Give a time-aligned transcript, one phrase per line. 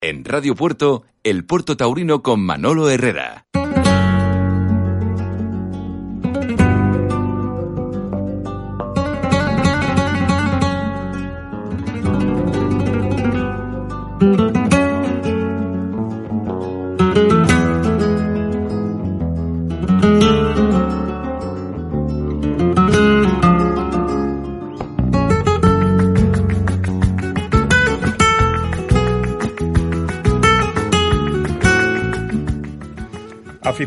[0.00, 3.47] En Radio Puerto, El Puerto Taurino con Manolo Herrera.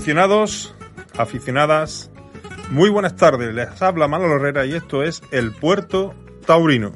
[0.01, 0.73] Aficionados,
[1.15, 2.09] aficionadas,
[2.71, 3.53] muy buenas tardes.
[3.53, 6.91] Les habla Manolo Herrera y esto es El Puerto Taurino.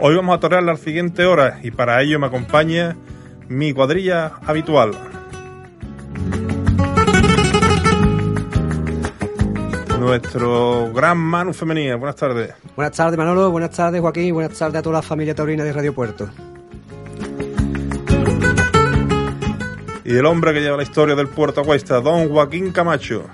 [0.00, 2.96] Hoy vamos a torear las siguientes horas y para ello me acompaña
[3.46, 4.90] mi cuadrilla habitual.
[10.00, 11.94] Nuestro gran Manu Femenina.
[11.94, 12.52] Buenas tardes.
[12.74, 13.52] Buenas tardes, Manolo.
[13.52, 14.34] Buenas tardes, Joaquín.
[14.34, 16.28] Buenas tardes a toda la familia taurina de Radio Puerto.
[20.08, 23.26] Y el hombre que lleva la historia del Puerto Cuesta, don Joaquín Camacho.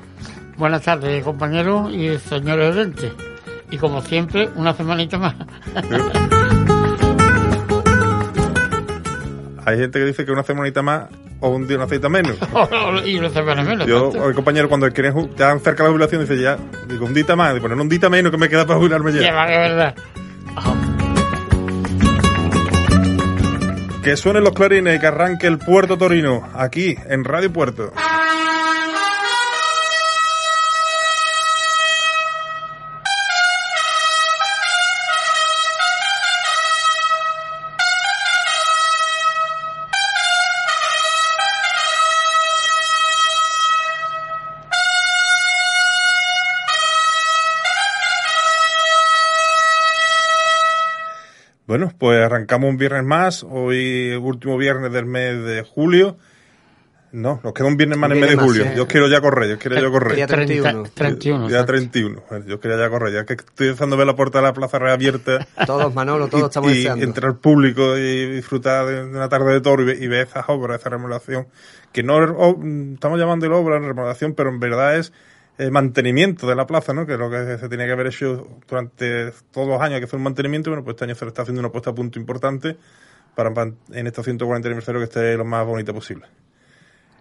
[0.57, 3.13] Buenas tardes, compañeros y señores oyentes.
[3.71, 5.37] Y como siempre, una semanita más.
[9.65, 11.05] Hay gente que dice que una semanita más
[11.39, 12.37] o un día una cita menos.
[13.05, 13.87] y una semana menos.
[13.87, 17.37] Yo, el compañero, cuando quieren ya cerca de la jubilación, dice ya, digo, un dita
[17.37, 19.21] más, digo, poner un dita menos que me queda para jubilarme ya.
[19.21, 19.95] Ya, vale, verdad.
[24.05, 27.91] Que suenen los clarines y que arranque el Puerto Torino, aquí, en Radio Puerto.
[51.75, 56.17] Bueno, pues arrancamos un viernes más, hoy el último viernes del mes de julio.
[57.11, 58.67] No, nos queda un viernes más en el mes de más, julio.
[58.77, 60.15] Yo quiero ya correr, yo quiero ya correr.
[60.15, 60.85] Día 31.
[60.95, 61.49] 31.
[61.49, 61.73] Ya exacto.
[61.73, 62.23] 31.
[62.31, 64.53] Bueno, Yo quería ya correr, ya que estoy empezando a ver la puerta de la
[64.53, 65.45] plaza reabierta.
[65.67, 67.05] Todos, Manolo, todos y, estamos y deseando.
[67.05, 70.79] entrar al público y disfrutar de una tarde de toro y, y ver esas obras,
[70.81, 71.49] esa remodelación,
[71.91, 72.57] que no es o-
[72.95, 75.13] estamos llamando obra remodelación, pero en verdad es
[75.57, 77.07] eh, mantenimiento de la plaza, ¿no?
[77.07, 80.17] Que es lo que se tenía que haber hecho durante todos los años, que fue
[80.17, 82.77] un mantenimiento, bueno, pues este año se le está haciendo una puesta a punto importante
[83.35, 83.53] para
[83.93, 86.27] en estos 140 aniversario que esté lo más bonita posible.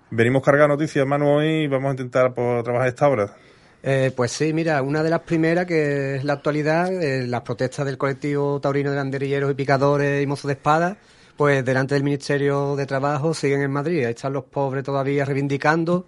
[0.09, 3.35] Venimos cargados noticias, Manu, hoy y vamos a intentar pues, trabajar esta obra.
[3.81, 7.85] Eh, pues sí, mira, una de las primeras que es la actualidad, eh, las protestas
[7.85, 10.97] del colectivo taurino de banderilleros y picadores y mozos de espada,
[11.35, 14.05] pues delante del Ministerio de Trabajo siguen en Madrid.
[14.05, 16.05] Ahí están los pobres todavía reivindicando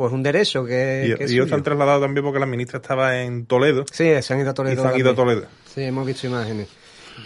[0.00, 2.46] pues un derecho que, Y, que es y ellos se han trasladado también porque la
[2.46, 4.82] ministra estaba en Toledo Sí, se han ido a y Toledo.
[4.82, 5.14] se han ido a.
[5.14, 5.46] Toledo.
[5.66, 6.68] Sí, hemos visto imágenes.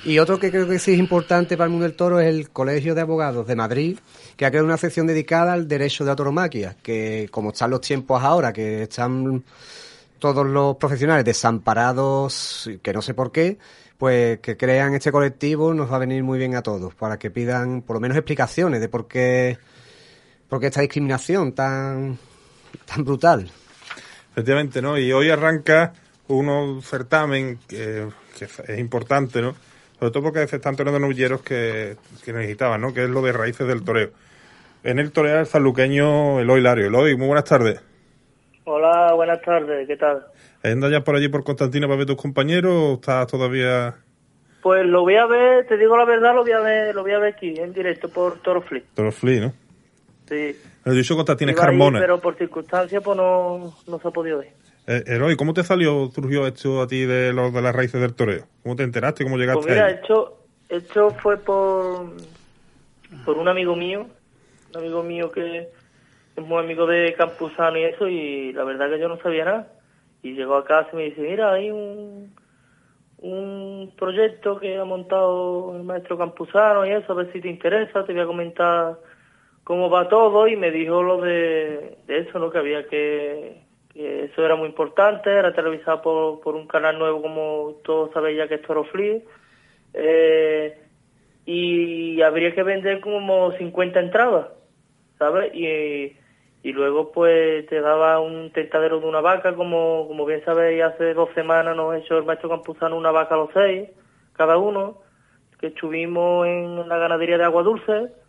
[0.05, 2.51] Y otro que creo que sí es importante para el mundo del toro es el
[2.51, 3.99] Colegio de Abogados de Madrid,
[4.37, 8.21] que ha creado una sección dedicada al derecho de la que como están los tiempos
[8.21, 9.45] ahora, que están
[10.19, 13.57] todos los profesionales desamparados, que no sé por qué,
[13.99, 17.31] pues que crean este colectivo nos va a venir muy bien a todos, para que
[17.31, 19.59] pidan por lo menos explicaciones de por qué,
[20.49, 22.19] por qué esta discriminación tan,
[22.85, 23.51] tan brutal.
[24.33, 24.99] Efectivamente, ¿no?
[24.99, 25.93] Y hoy arranca
[26.29, 28.09] un certamen que,
[28.39, 29.55] que es importante, ¿no?
[29.99, 32.93] Sobre todo porque se están tornando novilleros que, que necesitaban, ¿no?
[32.93, 34.11] Que es lo de raíces del toreo.
[34.83, 36.87] En el toreo el sanluqueño Eloy Lario.
[36.87, 37.81] Eloy, muy buenas tardes.
[38.65, 40.25] Hola, buenas tardes, ¿qué tal?
[40.63, 43.95] ¿Andas ya por allí por Constantino para ver tus compañeros o estás todavía
[44.63, 47.13] Pues lo voy a ver, te digo la verdad, lo voy a ver, lo voy
[47.13, 48.85] a ver aquí, en directo por Toro Flip.
[48.95, 49.53] Toro Flea, no?
[50.27, 50.57] Sí.
[50.87, 52.01] He dicho Constantino es Iba a ir, Carmona.
[52.01, 54.51] pero por circunstancias pues no, no se ha podido ir.
[54.87, 58.15] Eh, Eloy, ¿cómo te salió, surgió esto a ti de, lo, de las raíces del
[58.15, 58.45] toreo?
[58.63, 59.25] ¿Cómo te enteraste?
[59.25, 59.95] ¿Cómo llegaste Pues mira, ahí?
[59.95, 60.39] esto,
[60.69, 62.13] esto fue por,
[63.25, 64.07] por un amigo mío,
[64.75, 65.69] un amigo mío que
[66.37, 69.69] es muy amigo de Campuzano y eso, y la verdad que yo no sabía nada.
[70.23, 72.35] Y llegó a casa y me dice, mira, hay un,
[73.19, 78.05] un proyecto que ha montado el maestro Campuzano y eso, a ver si te interesa,
[78.05, 78.99] te voy a comentar
[79.65, 82.51] cómo va todo, y me dijo lo de, eso, ¿no?
[82.51, 83.63] Que había que,
[83.93, 88.39] que eso era muy importante, era televisado por, por un canal nuevo como todos sabéis
[88.39, 89.21] ya que es Toro Flea,
[89.95, 90.79] eh,
[91.47, 94.49] y habría que vender como 50 entradas,
[95.19, 95.55] ¿sabes?
[95.55, 96.17] Y,
[96.63, 101.15] y luego pues te daba un tentadero de una vaca, como, como bien sabéis, hace
[101.15, 103.91] dos semanas nos hecho el maestro Campuzano una vaca a los seis,
[104.35, 104.99] cada uno,
[105.59, 108.24] que estuvimos en la ganadería de agua dulce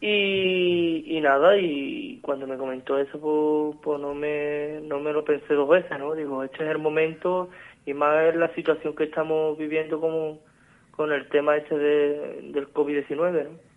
[0.00, 5.24] y, y nada, y cuando me comentó eso, pues, pues no, me, no me lo
[5.24, 6.14] pensé dos veces, ¿no?
[6.14, 7.50] Digo, este es el momento
[7.84, 10.40] y más es la situación que estamos viviendo como
[10.92, 13.70] con el tema ese de, del COVID-19, ¿no?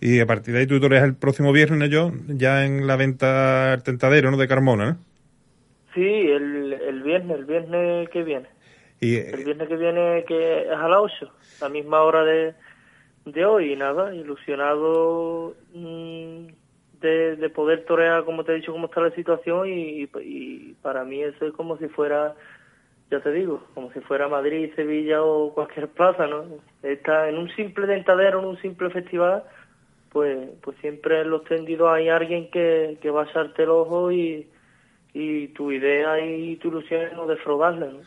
[0.00, 3.72] Y a partir de ahí tú toreas el próximo viernes, yo, ya en la venta
[3.72, 4.36] al tentadero, ¿no?
[4.36, 4.98] De Carmona.
[5.94, 8.46] Sí, el, el viernes, el viernes que viene.
[9.00, 11.32] Y, El viernes que viene, que es a las 8,
[11.62, 12.54] la misma hora de,
[13.32, 16.46] de hoy, y nada, ilusionado mm,
[17.00, 20.06] de, de poder torear, como te he dicho, cómo está la situación, y,
[20.82, 22.34] para mí eso es como si fuera,
[23.10, 26.44] ya te digo, como si fuera Madrid, Sevilla o cualquier plaza, ¿no?
[26.82, 29.44] Está en un simple dentadero, en un simple festival,
[30.10, 34.10] pues, pues siempre en los tendidos hay alguien que, que va a echarte el ojo
[34.10, 34.46] y,
[35.12, 37.98] y tu idea y tu ilusión es no defraudarle, ¿no?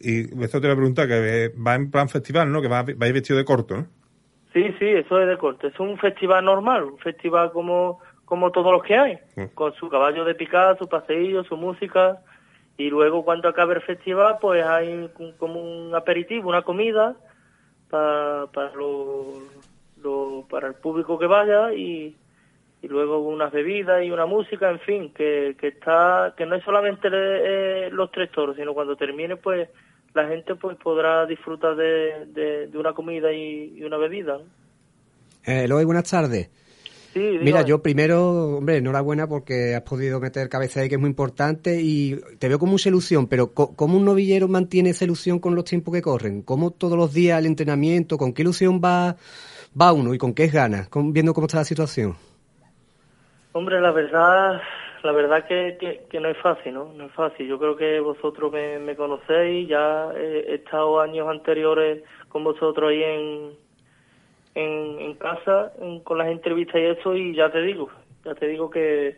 [0.00, 2.62] y esto te voy a que va en plan festival, ¿no?
[2.62, 3.86] Que va, vais vestido de corto, ¿no?
[4.56, 5.66] Sí, sí, eso es de corte.
[5.66, 9.18] Es un festival normal, un festival como, como todos los que hay,
[9.52, 12.22] con su caballo de picar, su paseillo, su música.
[12.78, 17.14] Y luego cuando acabe el festival, pues hay como un aperitivo, una comida
[17.90, 19.26] pa- para, lo,
[20.02, 22.16] lo- para el público que vaya y,
[22.80, 26.64] y luego unas bebidas y una música, en fin, que, que está que no es
[26.64, 29.68] solamente eh, los tres toros, sino cuando termine, pues
[30.16, 34.38] la gente pues podrá disfrutar de, de, de una comida y, y una bebida.
[35.44, 36.48] Eh, buenas tardes.
[37.12, 41.08] Sí, Mira, yo primero, hombre, enhorabuena porque has podido meter cabeza ahí, que es muy
[41.10, 45.54] importante, y te veo con mucha ilusión, pero ¿cómo un novillero mantiene esa ilusión con
[45.54, 46.42] los tiempos que corren?
[46.42, 49.16] ¿Cómo todos los días el entrenamiento, con qué ilusión va,
[49.80, 52.16] va uno y con qué ganas, con- viendo cómo está la situación?
[53.52, 54.60] Hombre, la verdad,
[55.02, 56.92] la verdad que, que, no es fácil, ¿no?
[56.94, 57.46] No es fácil.
[57.46, 63.50] Yo creo que vosotros me, conocéis, ya he, estado años anteriores con vosotros ahí en,
[64.54, 65.72] en, casa
[66.04, 67.90] con las entrevistas y eso y ya te digo,
[68.24, 69.16] ya te digo que,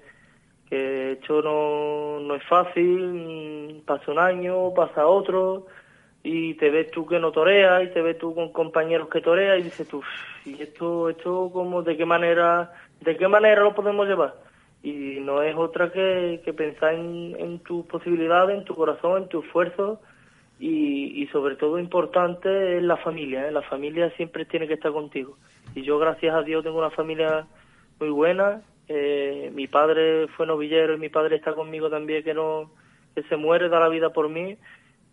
[0.69, 5.67] que no, no es fácil, mm, pasa un año, pasa otro
[6.23, 9.59] y te ves tú que no toreas y te ves tú con compañeros que toreas
[9.59, 10.03] y dices tú,
[10.45, 14.48] ¿y esto, esto como de qué manera, de qué manera lo podemos llevar?
[14.83, 19.29] Y no es otra que, que pensar en, en tus posibilidades, en tu corazón, en
[19.29, 20.01] tu esfuerzo
[20.59, 23.53] y, y sobre todo importante es la familia, ¿eh?
[23.53, 25.37] la familia siempre tiene que estar contigo.
[25.75, 27.47] Y yo gracias a Dios tengo una familia
[28.01, 32.71] muy buena, eh, mi padre fue novillero y mi padre está conmigo también que no
[33.15, 34.57] que se muere, da la vida por mí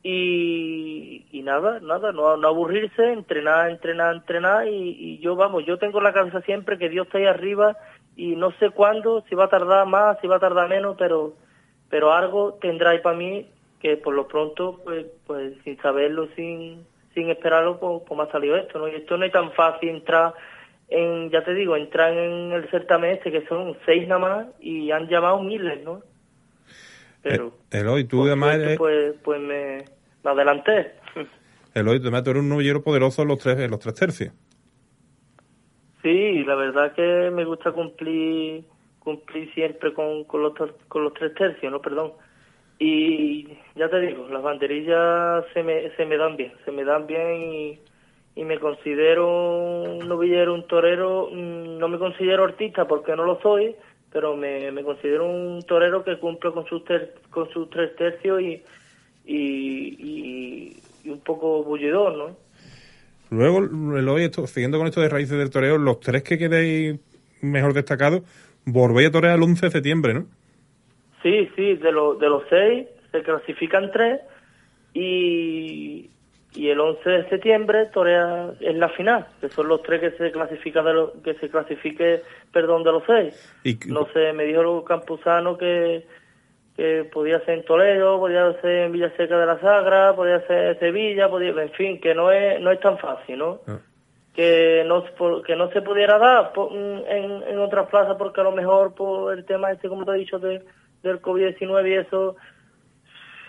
[0.04, 5.78] y, y nada, nada, no, no aburrirse, entrenar, entrenar, entrenar y, y yo vamos, yo
[5.78, 7.76] tengo en la cabeza siempre que Dios está ahí arriba
[8.16, 11.34] y no sé cuándo, si va a tardar más, si va a tardar menos, pero
[11.90, 13.48] pero algo tendrá ahí para mí
[13.80, 18.32] que por lo pronto, pues, pues sin saberlo, sin, sin esperarlo, pues, pues me ha
[18.32, 18.88] salido esto, ¿no?
[18.88, 20.34] Y esto no es tan fácil entrar
[20.90, 24.92] en, ya te digo, entrar en el certamen este, que son seis nada más, y
[24.92, 26.02] han llamado miles, ¿no?
[27.22, 29.86] Pero, Eh, Eloy, tú además eres, pues, pues me,
[30.24, 30.94] me adelanté.
[31.74, 34.34] Eloy, además tú eres un novillero poderoso en los tres, en los tres tercios.
[36.06, 38.64] Sí, la verdad que me gusta cumplir
[39.00, 40.54] cumplir siempre con, los,
[40.88, 41.82] con los tres tercios, ¿no?
[41.82, 42.14] Perdón.
[42.78, 47.08] Y ya te digo, las banderillas se me, se me dan bien, se me dan
[47.08, 47.80] bien
[48.36, 53.42] y, me considero un novillero, un torero, mm, no me considero artista porque no lo
[53.42, 53.76] soy,
[54.12, 58.62] pero me, considero un torero que cumple con sus, ter- con sus tres tercios y
[61.06, 62.45] un poco bullidor, ¿no?
[63.36, 63.60] Luego,
[63.98, 67.00] Eloy, esto, siguiendo con esto de raíces del toreo, los tres que quedéis
[67.42, 68.22] mejor destacados,
[68.66, 70.26] volvéis a torear el 11 de septiembre, ¿no?
[71.22, 74.22] Sí, sí, de, los de los seis se clasifican tres
[74.94, 76.10] y,
[76.54, 80.32] y el 11 de septiembre torea en la final, que son los tres que se
[80.32, 82.22] clasifica de los, que se clasifique,
[82.54, 83.56] perdón, de los seis.
[83.64, 86.06] Y, No sé, me dijo el Campuzano que,
[86.76, 90.80] que podía ser en Toledo, podía ser en Villaseca de la Sagra, podía ser en
[90.80, 93.60] Sevilla, podía, en fin, que no es, no es tan fácil, ¿no?
[93.68, 93.80] Ah.
[94.34, 95.06] que no
[95.44, 99.32] que no se pudiera dar por- en, en otras plazas porque a lo mejor por
[99.34, 100.62] el tema este como te he dicho de,
[101.04, 102.36] del COVID-19 y eso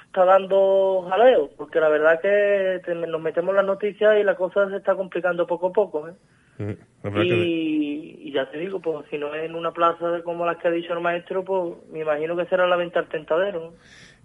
[0.06, 4.68] está dando jaleo porque la verdad que te- nos metemos las noticias y la cosa
[4.71, 6.12] se está complicando poco a poco ¿eh?
[6.59, 6.73] Mm,
[7.13, 10.69] que- y, ya te digo pues si no es en una plaza como las que
[10.69, 13.73] ha dicho el maestro pues me imagino que será la venta al tentadero ¿no?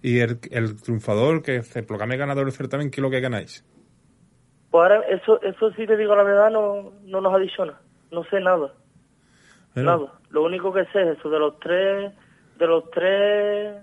[0.02, 3.64] Y el, el triunfador, que se proclame ganador del certamen, ¿qué es lo que ganáis?
[4.72, 7.82] Pues ahora, eso, eso sí te digo la verdad, no, no nos nada.
[8.10, 8.74] No sé nada.
[9.76, 10.14] Nada.
[10.30, 12.14] Lo único que sé es eso, de los tres,
[12.58, 13.76] de los tres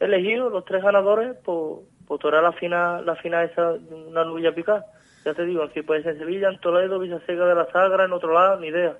[0.00, 4.84] elegidos, los tres ganadores, pues, pues torear la final, la final esa, una nubilla picada.
[5.24, 8.12] Ya te digo, aquí puede ser en Sevilla, en Toledo, Villaseca de la Sagra, en
[8.12, 8.98] otro lado, ni idea.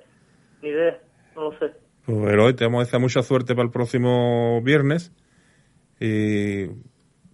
[0.62, 0.99] Ni idea,
[1.37, 1.73] no lo sé.
[2.07, 5.12] Pues Eloy, te vamos a desear mucha suerte para el próximo viernes
[6.00, 6.66] y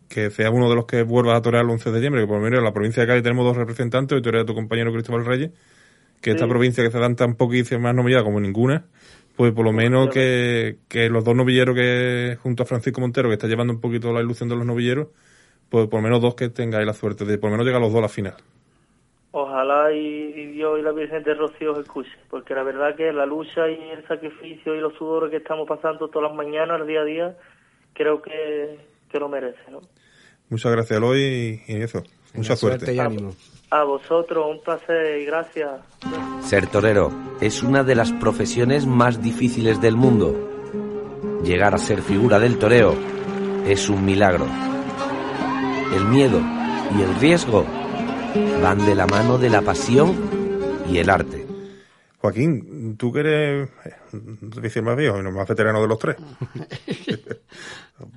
[0.08, 2.38] que sea uno de los que vuelvas a torear el 11 de diciembre, que por
[2.38, 5.24] lo menos en la provincia de Cádiz tenemos dos representantes, hoy torea tu compañero Cristóbal
[5.24, 5.50] Reyes,
[6.20, 8.86] que esta provincia que se dan tan poquísimas más como ninguna,
[9.36, 13.34] pues por lo menos que, que los dos novilleros que junto a Francisco Montero, que
[13.34, 15.08] está llevando un poquito la ilusión de los novilleros,
[15.68, 17.92] pues por lo menos dos que tengáis la suerte de por lo menos llegar los
[17.92, 18.34] dos a la final.
[19.32, 23.12] Ojalá y, y Dios y la Virgen de Rocío os escuche, porque la verdad que
[23.12, 27.00] la lucha y el sacrificio y los sudores que estamos pasando todas las mañanas, día
[27.00, 27.36] a día,
[27.94, 29.80] creo que, que lo merece, ¿no?
[30.48, 32.02] Muchas gracias, Eloy, y, eso,
[32.34, 32.92] mucha suerte.
[32.92, 33.32] y ánimo.
[33.70, 35.80] A vosotros, un placer y gracias.
[36.40, 40.34] Ser torero es una de las profesiones más difíciles del mundo.
[41.44, 42.96] Llegar a ser figura del toreo
[43.64, 44.46] es un milagro.
[45.94, 46.40] El miedo
[46.98, 47.64] y el riesgo
[48.62, 50.16] van de la mano de la pasión
[50.88, 51.46] y el arte.
[52.18, 53.94] Joaquín, tú que eres eh,
[54.60, 56.16] decir más viejo y no más veterano de los tres.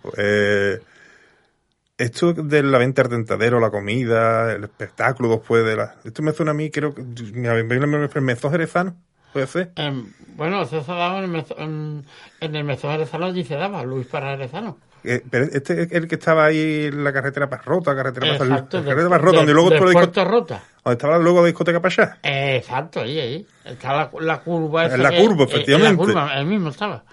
[0.02, 0.82] Pues,
[1.98, 5.96] esto de la venta al tentadero, la comida, el espectáculo después de la...
[6.04, 7.02] Esto me suena a mí, creo que...
[7.02, 8.98] El mezzo jerezano,
[9.32, 9.72] puede ser.
[9.78, 12.06] Em, bueno, eso se daba en el, mezo, en,
[12.42, 14.78] en el mesón jerezano, allí se daba, Luis para jerezano.
[15.06, 17.50] Eh, pero este es el que estaba ahí en la carretera
[17.96, 20.32] carretera para Exacto, la de- carretera Parrota, de- donde luego de estuvo la disco- Puerto
[20.32, 20.64] Rota.
[20.84, 22.18] donde estaba luego la discoteca para allá.
[22.56, 23.48] Exacto, ahí, ahí.
[23.66, 24.86] Está la, la curva.
[24.86, 26.04] En la que- curva, eh, efectivamente.
[26.04, 27.04] En la curva, el mismo estaba.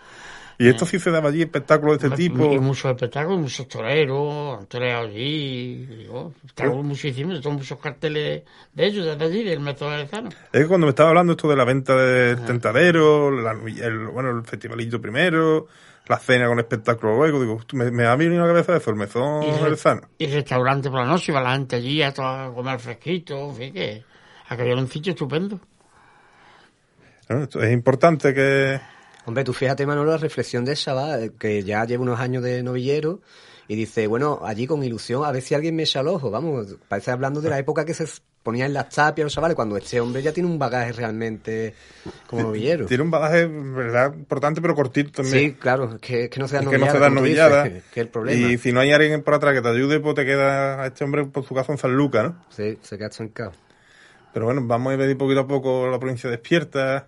[0.59, 2.52] Y esto sí se daba allí, espectáculos de este tipo.
[2.52, 5.87] Y muchos espectáculos, muchos toreros, han toreado allí.
[5.87, 8.42] Digo, espectáculos muchísimos, son muchos carteles
[8.75, 10.28] de ellos, desde allí, del método jerezano.
[10.52, 14.30] Es que cuando me estaba hablando esto de la venta del tentadero, la- el, bueno,
[14.37, 15.66] el festivalillo primero,
[16.07, 18.97] la cena con espectáculo luego, digo, me, me ha venido a la cabeza eso, el
[18.97, 19.45] mesón
[20.19, 23.73] Y, y restaurante por la noche, iba la gente allí a, comer fresquito, en fin,
[23.73, 24.04] que
[24.49, 25.61] aquello era un sitio estupendo.
[27.28, 28.80] Bueno, es importante que...
[29.26, 32.62] Hombre, tú fíjate, Manolo, la reflexión del chaval, eh, que ya lleva unos años de
[32.62, 33.21] novillero,
[33.71, 36.75] y dice, bueno, allí con ilusión, a ver si alguien me echa el ojo, vamos,
[36.89, 38.05] parece hablando de la época que se
[38.43, 41.73] ponía en las tapias los chavales, cuando este hombre ya tiene un bagaje realmente
[42.27, 42.87] como novillero.
[42.87, 45.50] Tiene un bagaje, verdad, importante, pero cortito también.
[45.50, 47.65] Sí, claro, que, que no se da Es que no novillada, se novilladas.
[47.67, 48.49] dices, que el problema.
[48.50, 51.05] Y si no hay alguien por atrás que te ayude, pues te queda a este
[51.05, 52.45] hombre por su caso en San Lucas, ¿no?
[52.49, 53.53] Sí, se queda estancado.
[54.33, 57.07] Pero bueno, vamos a ver poquito a poco la provincia despierta.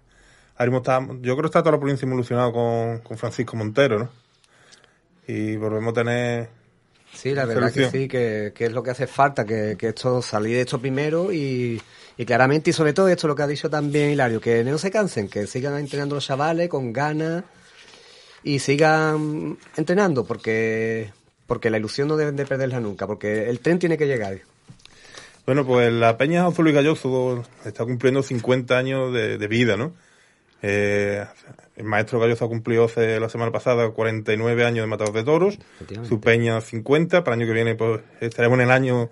[0.55, 3.99] Ahora mismo está, yo creo que está toda la provincia involucionada con, con Francisco Montero,
[3.99, 4.22] ¿no?
[5.27, 6.49] Y volvemos a tener...
[7.13, 7.91] Sí, la verdad Solución.
[7.93, 10.81] que sí, que, que es lo que hace falta, que, que esto salir de esto
[10.81, 11.81] primero y,
[12.17, 14.91] y claramente y sobre todo esto lo que ha dicho también Hilario, que no se
[14.91, 17.45] cansen, que sigan entrenando los chavales con ganas
[18.43, 21.11] y sigan entrenando porque
[21.47, 24.41] porque la ilusión no deben de perderla nunca, porque el tren tiene que llegar.
[25.45, 29.93] Bueno, pues la Peña Azul y Galloso está cumpliendo 50 años de, de vida, ¿no?
[30.63, 31.27] Eh,
[31.77, 35.59] el maestro Galloso ha cumplido hace la semana pasada 49 años de matados de toros,
[36.09, 39.11] su Peña 50, para el año que viene pues estaremos en el año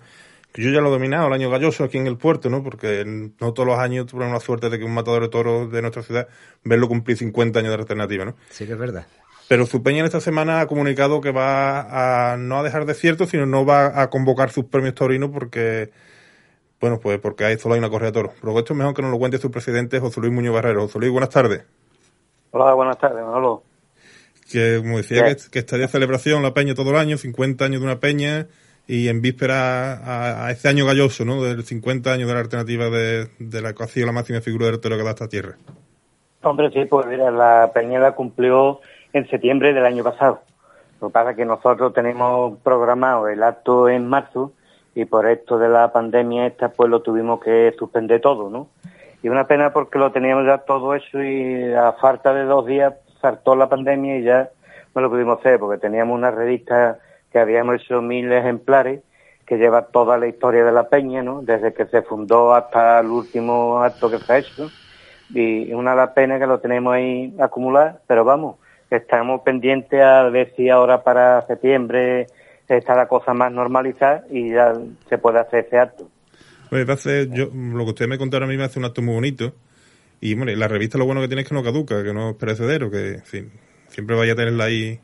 [0.52, 2.62] que yo ya lo he dominado, el año Galloso aquí en el puerto, ¿no?
[2.62, 5.81] Porque no todos los años tuvimos la suerte de que un matador de toros de
[5.81, 6.29] nuestra ciudad
[6.64, 8.37] verlo cumplir 50 años de alternativa, ¿no?
[8.50, 9.07] Sí que es verdad.
[9.49, 13.26] Pero Zupeña en esta semana ha comunicado que va a no a dejar de cierto,
[13.26, 15.90] sino no va a convocar sus premios taurinos porque,
[16.81, 18.33] bueno, pues porque hay solo hay una correa de toros.
[18.40, 20.83] Pero esto es mejor que nos lo cuente su presidente José Luis Muñoz Barrero.
[20.83, 21.62] José Luis, buenas tardes.
[22.52, 23.62] Hola, buenas tardes, Manolo.
[24.50, 27.87] Que, como decía, que, que estaría celebración la peña todo el año, 50 años de
[27.87, 28.49] una peña,
[28.88, 31.42] y en víspera a, a este año galloso, ¿no?
[31.42, 34.66] Del 50 años de la alternativa de, de la que ha sido la máxima figura
[34.66, 35.57] del toro que da esta tierra.
[36.42, 38.80] Hombre, sí, pues mira, la Peñera cumplió
[39.12, 40.40] en septiembre del año pasado.
[41.00, 44.52] Lo que pasa es que nosotros tenemos programado el acto en marzo
[44.95, 48.69] y por esto de la pandemia esta pues lo tuvimos que suspender todo, ¿no?
[49.22, 52.94] Y una pena porque lo teníamos ya todo hecho y a falta de dos días
[53.20, 54.50] saltó la pandemia y ya
[54.94, 56.98] no lo pudimos hacer porque teníamos una revista
[57.30, 59.02] que habíamos hecho mil ejemplares
[59.46, 61.42] que lleva toda la historia de la peña, ¿no?
[61.42, 64.70] Desde que se fundó hasta el último acto que se ha hecho
[65.34, 68.56] y una la pena que lo tenemos ahí acumular, pero vamos,
[68.90, 72.26] estamos pendientes a ver si ahora para septiembre
[72.68, 74.72] está la cosa más normalizada y ya
[75.08, 76.06] se puede hacer ese acto.
[76.70, 78.84] Pues va a ser- yo, lo que usted me contaron a mí me hace un
[78.86, 79.52] acto muy bonito.
[80.20, 82.36] Y bueno, la revista lo bueno que tiene es que no caduca, que no es
[82.36, 83.50] perecedero, que en fin,
[83.88, 85.00] siempre vaya a tenerla ahí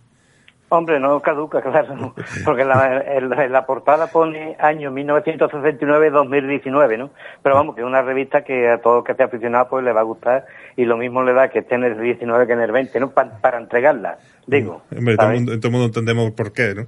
[0.68, 2.12] Hombre, no caduca, claro,
[2.44, 7.10] porque la, en, la, portada pone año 1969-2019, ¿no?
[7.42, 9.92] Pero vamos, que es una revista que a todos los que esté aficionado pues le
[9.92, 10.44] va a gustar
[10.76, 13.10] y lo mismo le da que esté en el 19 que en el 20, ¿no?
[13.10, 14.18] Pa- para entregarla,
[14.48, 14.82] digo.
[14.96, 16.86] Hombre, todo el todo el mundo entendemos por qué, ¿no?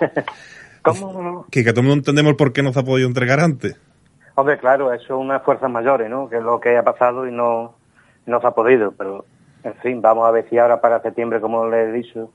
[0.84, 1.46] ¿Cómo?
[1.50, 3.76] Que, que todo el mundo entendemos por qué no se ha podido entregar antes.
[4.34, 6.28] Hombre, claro, eso es unas fuerzas mayores, ¿no?
[6.28, 7.74] Que es lo que ha pasado y no,
[8.26, 9.24] no se ha podido, pero
[9.62, 12.30] en fin, vamos a ver si ahora para septiembre, como le he dicho,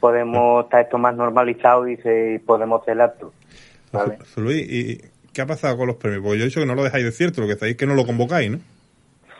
[0.00, 3.32] podemos estar esto más normalizado y, se, y podemos hacer el acto.
[3.92, 4.18] ¿vale?
[4.36, 5.00] Luis, ¿y
[5.32, 6.22] qué ha pasado con los premios?
[6.22, 7.86] Porque yo he dicho que no lo dejáis de cierto, lo que decís es que
[7.86, 8.58] no lo convocáis, ¿no?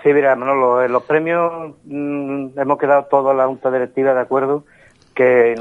[0.03, 4.65] Sí, mira, Manolo, los premios mm, hemos quedado toda la Junta Directiva de acuerdo
[5.15, 5.55] que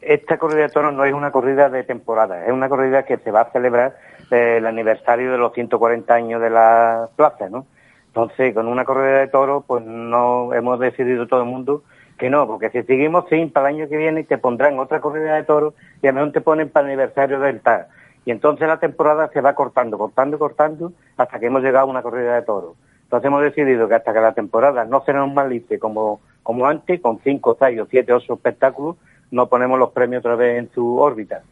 [0.00, 3.30] esta corrida de toros no es una corrida de temporada, es una corrida que se
[3.30, 3.96] va a celebrar
[4.30, 7.66] eh, el aniversario de los 140 años de la plaza, ¿no?
[8.06, 11.82] Entonces, con una corrida de toros, pues no hemos decidido todo el mundo
[12.18, 15.36] que no, porque si seguimos sin para el año que viene te pondrán otra corrida
[15.36, 17.88] de toros y a mejor te ponen para el aniversario del TAR.
[18.24, 22.02] Y entonces la temporada se va cortando, cortando, cortando, hasta que hemos llegado a una
[22.02, 22.76] corrida de toros.
[23.04, 27.00] Entonces hemos decidido que hasta que la temporada no se nos malice como, como antes,
[27.00, 28.96] con cinco, seis o siete, ocho espectáculos,
[29.30, 31.42] no ponemos los premios otra vez en su órbita.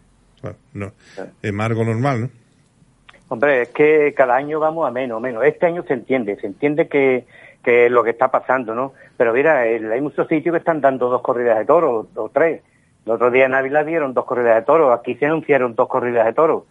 [0.43, 0.93] Bueno, no.
[1.43, 2.31] Es más algo normal, ¿no?
[3.29, 5.45] Hombre, es que cada año vamos a menos, menos.
[5.45, 7.27] Este año se entiende, se entiende que,
[7.65, 8.93] que es lo que está pasando, ¿no?
[9.17, 12.63] Pero mira, hay muchos sitios que están dando dos corridas de toros, o tres.
[13.05, 16.27] El otro día en Ávila dieron dos corridas de toros, aquí se anunciaron dos corridas
[16.27, 16.65] de toros,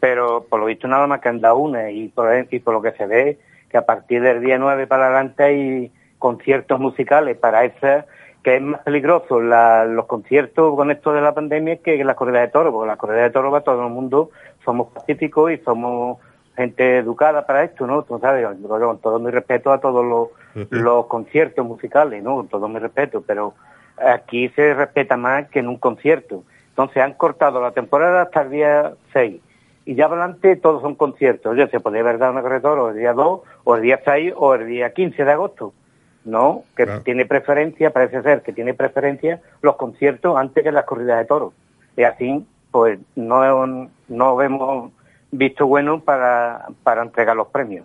[0.00, 2.82] pero por lo visto nada más que han dado una, y por, y por lo
[2.82, 3.38] que se ve,
[3.70, 8.06] que a partir del día 9 para adelante hay conciertos musicales para esa,
[8.44, 12.42] que es más peligroso la- los conciertos con esto de la pandemia que las corridas
[12.42, 14.30] de toros, porque las corridas de toros va todo el mundo,
[14.64, 16.18] somos pacíficos y somos
[16.54, 18.02] gente educada para esto, ¿no?
[18.02, 20.28] Tú sabes, yo- con todo mi respeto a todos los,
[20.70, 22.36] los conciertos musicales, ¿no?
[22.36, 23.54] Con todo mi respeto, pero
[23.96, 26.44] aquí se respeta más que en un concierto.
[26.68, 29.40] Entonces han cortado la temporada hasta el día 6
[29.86, 31.52] y ya adelante todos son conciertos.
[31.52, 34.00] Oye, se podría haber dado una corrida de toros el día 2 o el día
[34.04, 35.72] 6 o el día 15 de agosto.
[36.24, 37.02] No, que Claro.
[37.02, 41.52] tiene preferencia, parece ser que tiene preferencia los conciertos antes que las corridas de toros.
[41.96, 44.90] Y así, pues no, no hemos
[45.30, 47.84] visto bueno para, para entregar los premios.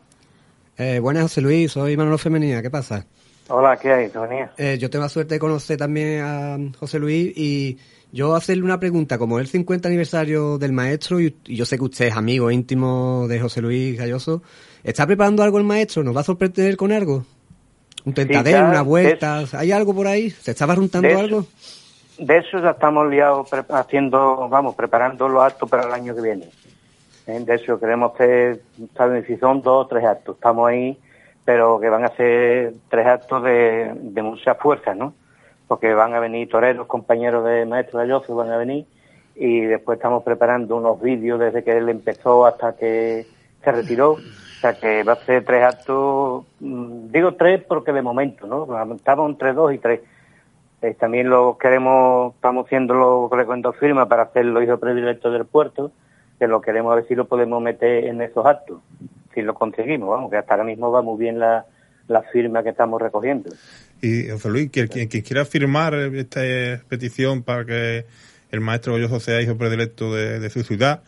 [0.78, 3.06] Eh, buenas, José Luis, soy Manolo Femenina, ¿qué pasa?
[3.50, 4.52] Hola, ¿qué hay, Sonia?
[4.58, 7.78] Eh, yo tengo la suerte de conocer también a José Luis y
[8.12, 11.78] yo hacerle una pregunta, como es el 50 aniversario del maestro y, y yo sé
[11.78, 14.42] que usted es amigo íntimo de José Luis Galloso,
[14.84, 16.04] ¿está preparando algo el maestro?
[16.04, 17.26] ¿Nos va a sorprender con algo?
[18.06, 19.42] ¿Un tentadero, una vuelta?
[19.42, 20.30] es- ¿Hay algo por ahí?
[20.30, 20.54] ¿Se
[21.02, 21.46] de eso- algo?
[22.18, 26.50] De eso ya estamos liados haciendo, vamos, preparando los actos para el año que viene.
[27.28, 27.40] ¿Eh?
[27.46, 28.62] De eso queremos hacer,
[28.96, 30.36] saben si son dos o tres actos.
[30.36, 30.98] Estamos ahí,
[31.46, 35.14] pero que van a ser tres actos de, de mucha fuerza, ¿no?
[35.68, 38.86] Porque van a venir toreros, compañeros de Maestro Galloso, van a venir,
[39.36, 43.26] y después estamos preparando unos vídeos desde que él empezó hasta que
[43.64, 44.18] se retiró.
[44.60, 48.68] O sea que va a ser tres actos, mm, digo tres porque de momento, ¿no?
[48.94, 50.02] Estamos entre dos y tres.
[50.82, 55.94] Eh, también lo queremos, estamos haciendo lo recomiendo firma para hacerlo hijo predilecto del puerto,
[56.38, 58.82] que lo queremos a ver si lo podemos meter en esos actos,
[59.34, 61.66] si lo conseguimos, vamos, que hasta ahora mismo va muy bien la,
[62.10, 63.52] la firma que estamos recogiendo.
[64.02, 66.42] Y José Luis, quien, quiera firmar esta
[66.90, 68.06] petición para que
[68.52, 71.02] el maestro Galloso sea hijo predilecto de su ciudad,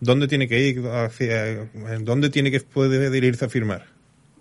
[0.00, 0.86] ¿dónde tiene que ir?
[0.86, 3.82] Hacia, ¿En ¿Dónde tiene que puede dirigirse a firmar?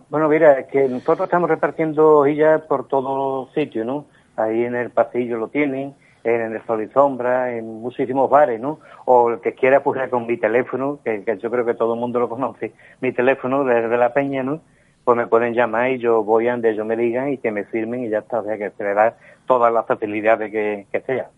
[0.09, 4.05] Bueno, mira, es que nosotros estamos repartiendo hojillas por todos sitios, ¿no?
[4.35, 8.79] Ahí en el pasillo lo tienen, en el Sol y Sombra, en muchísimos bares, ¿no?
[9.05, 11.99] O el que quiera, pues con mi teléfono, que, que yo creo que todo el
[11.99, 14.61] mundo lo conoce, mi teléfono desde la peña, ¿no?
[15.03, 17.63] Pues me pueden llamar y yo voy a donde ellos me digan y que me
[17.65, 21.01] firmen y ya está, o sea que se le da todas las facilidades que, que
[21.01, 21.29] sea,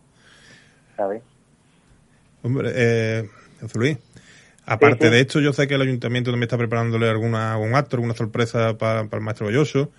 [0.96, 1.22] ¿sabes?
[2.44, 3.24] Hombre, eh,
[3.60, 3.98] José Luis,
[4.68, 5.16] aparte Sí, sí.
[5.16, 8.78] de esto, yo sé que el ayuntamiento también está preparándole alguna, algún acto, alguna sorpresa
[8.78, 9.92] para, para el maestro Galloso.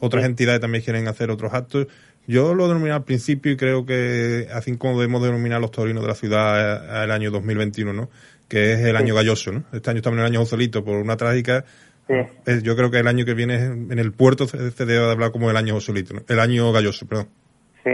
[0.00, 1.86] Otras entidades también quieren hacer otros actos.
[2.26, 6.08] Yo lo denominé al principio y creo que así como debemos denominar los taurinos de
[6.08, 8.10] la ciudad eh, el año 2021, ¿no?
[8.48, 9.64] Que es el año galloso, ¿no?
[9.72, 11.64] Este año estamos en el año Joselito por una trágica.
[12.06, 12.14] Sí.
[12.46, 15.10] Eh, Yo creo que el año que viene en el puerto se, se debe de
[15.12, 16.22] hablar como el año Joselito, ¿no?
[16.28, 17.28] El año galloso, perdón.
[17.82, 17.90] Sí.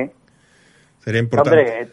[1.04, 1.58] Sería importante.
[1.58, 1.88] Hombre, eh,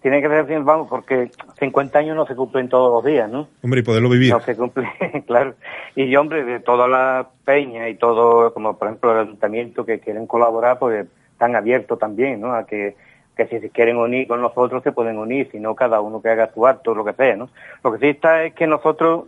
[0.00, 3.46] tiene que ser bien, vamos, porque 50 años no se cumplen todos los días, ¿no?
[3.62, 4.32] Hombre, y poderlo vivir.
[4.32, 4.88] No se cumple,
[5.26, 5.54] claro.
[5.94, 10.26] Y hombre, de toda la peña y todo, como por ejemplo el ayuntamiento que quieren
[10.26, 12.54] colaborar, pues están abiertos también, ¿no?
[12.54, 12.96] A que,
[13.36, 16.30] que si se quieren unir con nosotros se pueden unir, si no cada uno que
[16.30, 17.50] haga su acto, lo que sea, ¿no?
[17.82, 19.26] Lo que sí está es que nosotros,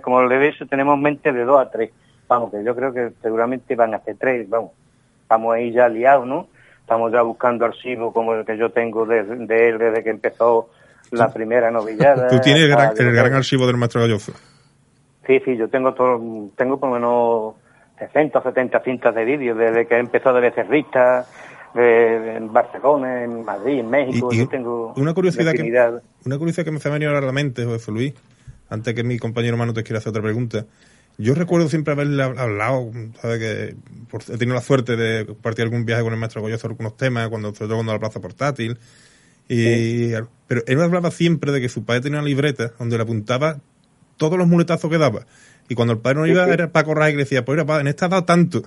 [0.00, 1.90] como le he dicho, tenemos mente de dos a tres.
[2.26, 4.70] Vamos, que yo creo que seguramente van a ser tres, vamos.
[5.20, 6.46] Estamos ahí ya liados, ¿no?
[6.88, 10.70] Estamos ya buscando archivos como el que yo tengo de, de él desde que empezó
[11.10, 12.28] la primera novillada.
[12.28, 14.32] Tú tienes el gran, hasta- el gran archivo del maestro Galloso.
[15.26, 16.18] Sí, sí, yo tengo todo,
[16.56, 17.54] tengo por lo menos
[17.98, 21.26] 60 o 70 cintas de vídeos desde que empezó de becerrista,
[21.74, 24.30] de, de- en Barcelona, en Madrid, en México.
[24.32, 25.62] Y- y yo tengo una curiosidad que
[26.24, 28.14] una curiosidad que me se ha venido ahora a la mente, José Luis,
[28.70, 30.64] antes que mi compañero Manu te quiera hacer otra pregunta.
[31.20, 33.38] Yo recuerdo siempre haberle hab- hablado, ¿sabes?
[33.40, 33.74] Que
[34.08, 36.96] por- he tenido la suerte de compartir algún viaje con el maestro Goyo sobre algunos
[36.96, 38.78] temas, cuando, sobre todo cuando la plaza portátil.
[39.48, 40.12] Y,
[40.46, 43.56] Pero él me hablaba siempre de que su padre tenía una libreta donde le apuntaba
[44.16, 45.22] todos los muletazos que daba.
[45.68, 46.50] Y cuando el padre no Sí, iba, sí.
[46.52, 48.62] era Paco Ray que le decía, pues mira, padre, en esta ha dado tanto.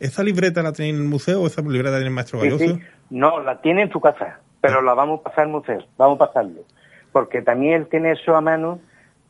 [0.00, 2.46] ¿Esa libreta la tenéis en el museo o esa libreta la tiene el maestro Sí,
[2.48, 2.64] Galloso?
[2.64, 2.80] sí.
[3.10, 6.26] No, la tiene en su casa, pero la vamos a pasar al museo, vamos a
[6.26, 6.64] pasarlo.
[7.12, 8.80] Porque también él tiene eso a mano,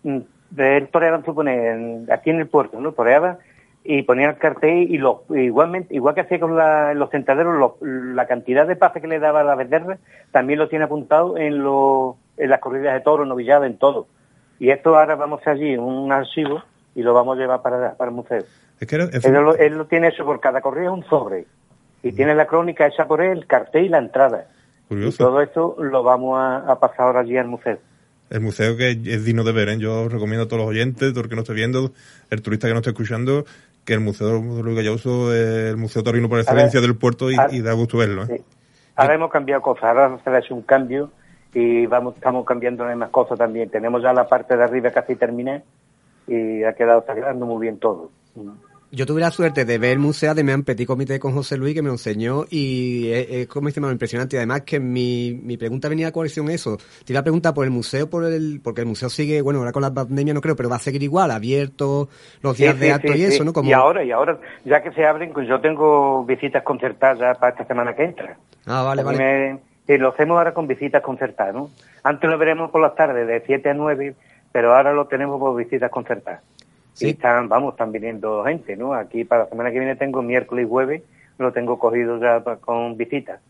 [0.04, 0.18] mm,
[0.56, 2.92] él toreaba, supone, en- aquí en el puerto, ¿no?
[2.92, 3.38] Toreaba
[3.82, 7.56] y ponía el cartel y lo, igualmente, igual que hacía con la- en los sentaderos,
[7.58, 9.98] lo- la cantidad de pases que le daba a la becerra,
[10.32, 14.06] también lo tiene apuntado en, lo- en las corridas de toros, novilladas, en todo.
[14.58, 16.62] Y esto ahora vamos allí un archivo
[16.94, 18.42] y lo vamos a llevar para, para el museo.
[18.80, 19.04] Es que era-
[19.38, 21.44] Él lo, él lo tiene eso por cada corrida es un sobre.
[22.02, 24.46] Y tiene la crónica hecha por él, el cartel y la entrada.
[24.86, 25.24] Y curioso.
[25.24, 27.78] todo esto lo vamos a, a pasar ahora allí al museo.
[28.30, 29.78] El museo que es digno de ver, ¿eh?
[29.78, 31.92] yo recomiendo a todos los oyentes, todo el que no esté viendo,
[32.30, 33.44] el turista que no esté escuchando,
[33.84, 37.36] que el Museo de Luis Galloso es el Museo Torino por excelencia del puerto y,
[37.60, 38.24] da gusto verlo.
[38.24, 38.38] ¿eh?
[38.38, 38.44] Sí.
[38.96, 41.10] Ahora hemos cambiado cosas, ahora se le ha hecho un cambio
[41.52, 43.68] y vamos estamos cambiando más cosas también.
[43.68, 45.62] Tenemos ya la parte de arriba casi terminada
[46.26, 48.10] y ha quedado, está quedando muy bien todo.
[48.90, 51.74] Yo tuve la suerte de ver el museo de Mean Petit Comité con José Luis
[51.74, 54.36] que me lo enseñó y es, es como Manuel, impresionante.
[54.36, 56.76] Y además que mi, mi pregunta venía a colección eso.
[57.04, 59.72] Te iba a preguntar por el museo, por el, porque el museo sigue, bueno, ahora
[59.72, 62.08] con la pandemia no creo, pero va a seguir igual, abierto
[62.40, 63.52] los días Sí, de sí, acto sí, y eso, ¿no?
[63.52, 67.34] Como, Y ahora, y ahora, ya que se abren, pues yo tengo visitas concertadas ya
[67.34, 68.36] para esta semana que entra.
[68.66, 69.18] Ah, vale, vale.
[69.18, 69.58] me-
[69.92, 71.68] y lo hacemos ahora con visitas concertadas, ¿no?
[72.04, 74.14] Antes lo veremos por las tardes, de 7 a 9,
[74.52, 76.42] pero ahora lo tenemos por visitas concertadas.
[76.94, 77.06] Sí.
[77.06, 78.94] Y están, vamos, están viniendo gente, ¿no?
[78.94, 81.02] Aquí para la semana que viene tengo miércoles y jueves,
[81.38, 83.40] lo tengo cogido ya con visitas.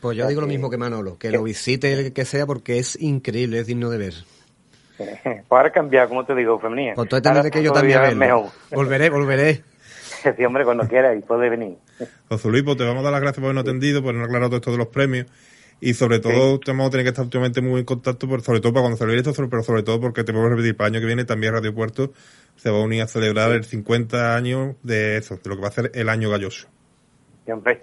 [0.00, 2.78] Pues yo digo lo mismo que Manolo, que que- lo visite el que sea porque
[2.78, 4.14] es increíble, es digno de ver.
[5.22, 6.94] Pues ahora cambiado, como te digo, femenina.
[6.94, 8.16] Con todo de que yo también verlo.
[8.18, 8.44] mejor.
[8.72, 9.62] Volveré, volveré.
[10.36, 11.76] Sí, hombre, cuando quiera y puede venir.
[12.28, 14.50] José Luis, pues te vamos a dar las gracias por habernos atendido, por habernos aclarado
[14.50, 15.26] todo esto de los premios.
[15.84, 18.60] Y sobre todo, te vamos a tener que estar últimamente muy en contacto, por, sobre
[18.60, 21.00] todo para cuando celebre esto, pero sobre todo porque te puedo repetir, para el año
[21.00, 22.12] que viene también Radio Puerto
[22.54, 25.68] se va a unir a celebrar el 50 años de eso, de lo que va
[25.68, 26.68] a ser el año galloso.
[27.44, 27.82] Siempre.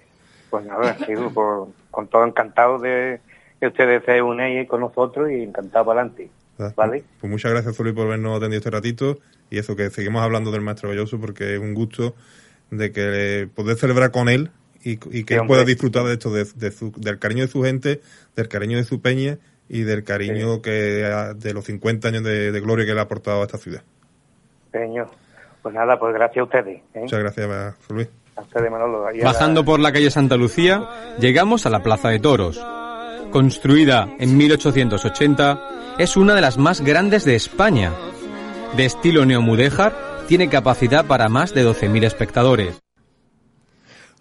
[0.49, 3.19] Pues nada, sigo por- con todo encantado de
[3.59, 6.31] que ustedes se unen con nosotros y encantado para adelante.
[6.57, 6.73] ¿verdad?
[6.77, 7.03] ¿Vale?
[7.19, 9.19] Pues muchas gracias, Luis, por habernos atendido este ratito.
[9.49, 12.15] Y eso, que seguimos hablando del maestro galloso porque es un gusto
[12.71, 14.51] de que poder celebrar con él
[14.83, 17.51] y, y que Sí, él pueda disfrutar de esto, de, de su- del cariño de
[17.51, 18.01] su gente,
[18.35, 19.37] del cariño de su peña
[19.67, 23.03] y del cariño que ha- de los 50 años de, de gloria que le ha
[23.03, 23.81] aportado a esta ciudad.
[24.71, 25.09] Señor.
[25.61, 26.77] Pues nada, pues gracias a ustedes.
[26.93, 26.99] ¿eh?
[27.01, 28.07] Muchas gracias, Luis.
[28.37, 29.05] A ustedes, Manolo.
[29.23, 30.87] Bajando la- por la calle Santa Lucía,
[31.19, 32.59] llegamos a la Plaza de Toros.
[33.31, 35.59] Construida en 1880,
[35.99, 37.91] es una de las más grandes de España.
[38.75, 39.93] De estilo neomudéjar,
[40.27, 42.79] tiene capacidad para más de 12.000 espectadores.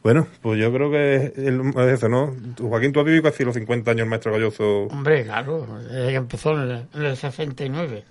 [0.03, 2.35] Bueno, pues yo creo que es el- es eso, ¿no?
[2.59, 4.85] Joaquín, tú has vivido casi los 50 años maestro galloso.
[4.85, 8.05] Hombre, claro, desde que empezó en el, el 69.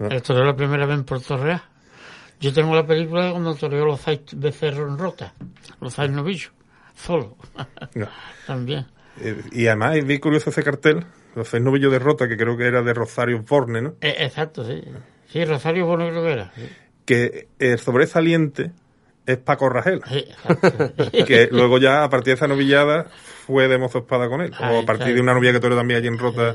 [0.00, 0.08] Ah.
[0.10, 1.62] El toreó la primera vez en Puerto Real.
[2.40, 5.34] Yo tengo la película de cuando toreó los seis becerros en rota,
[5.80, 6.52] los seis novillos,
[6.94, 7.36] solo.
[7.94, 8.08] No.
[8.46, 8.86] También.
[9.20, 12.66] Eh, Y además bien curioso ese cartel, los seis novillos de Rota, que creo que
[12.66, 13.94] era de Rosario Borne, ¿no?
[14.00, 14.82] Eh, exacto, sí.
[15.28, 16.52] Sí, Rosario Bono creo que era.
[16.54, 16.62] Sí,
[17.06, 18.72] Que el sobresaliente
[19.26, 21.02] es Paco exacto.
[21.26, 23.04] que luego ya a partir de esa novillada
[23.46, 25.98] fue de mozo espada con él, o a partir de una novilla que tuvo también
[25.98, 26.54] allí en Rota.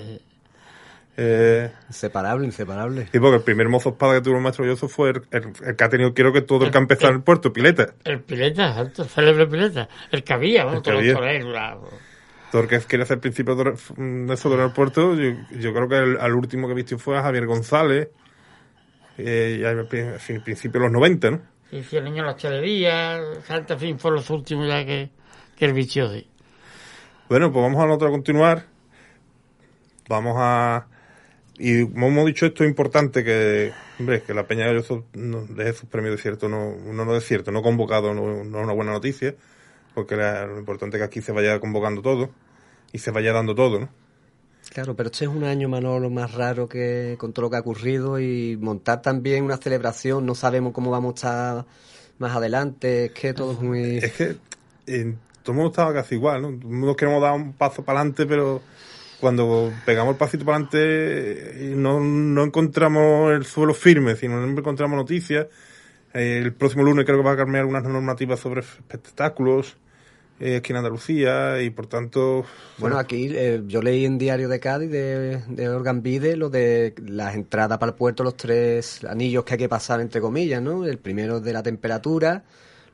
[1.18, 3.08] Eh, Inseparable, inseparable.
[3.12, 5.76] sí, porque el primer mozo espada que tuvo el maestro Galloso fue el, el- el
[5.76, 7.94] que ha tenido, creo que todo el que ha empezado en el puerto, Pileta.
[8.06, 9.90] El pileta, exacto, el célebre pileta.
[10.10, 10.70] El que había, ¿no?
[10.76, 11.78] El que Todos había.
[12.52, 15.98] Todo el que quiere hacer principio de de eso del puerto, yo, yo creo que
[15.98, 18.10] el, al último que vistió fue a Javier González,
[19.18, 21.42] eh, ya en fin, fin- principio de los 90, ¿no?
[21.72, 25.10] El niño de la hostelería, Santa Fin fue los últimos ya que,
[25.56, 26.28] que el bicho, sí.
[27.30, 28.66] Bueno, pues vamos a nosotros a continuar.
[30.10, 30.88] Vamos a...
[31.58, 35.74] Y como hemos dicho, esto es importante que, hombre, que la Peña Galloso no deje
[35.74, 38.74] sus premios de cierto, no, no, no de cierto, no convocado, no, no es una
[38.74, 39.36] buena noticia,
[39.94, 42.32] porque la- lo importante es que aquí se vaya convocando todo
[42.92, 43.90] y se vaya dando todo, ¿no?
[44.74, 47.60] Claro, pero este es un año, Manolo, más raro que con todo lo que ha
[47.60, 51.66] ocurrido y montar también una celebración, no sabemos cómo vamos a estar
[52.20, 53.98] más adelante, es que todo es muy...
[53.98, 54.38] Es que
[54.88, 56.52] eh, todo el mundo estaba casi igual, ¿no?
[56.52, 58.62] Nos queremos dar un paso para adelante, pero
[59.20, 64.96] cuando pegamos el pasito para adelante no, no encontramos el suelo firme, sino no encontramos
[64.96, 65.48] noticias.
[66.14, 69.76] Eh, el próximo lunes creo que va a cambiar algunas normativas sobre espectáculos
[70.42, 72.44] eh, aquí en Andalucía y por tanto...
[72.80, 76.96] Bueno, aquí eh, yo leí en Diario de Cádiz de, de Organ Vide lo de
[77.06, 80.86] las entradas para el puerto, los tres anillos que hay que pasar entre comillas, ¿no?
[80.86, 82.44] El primero de la temperatura,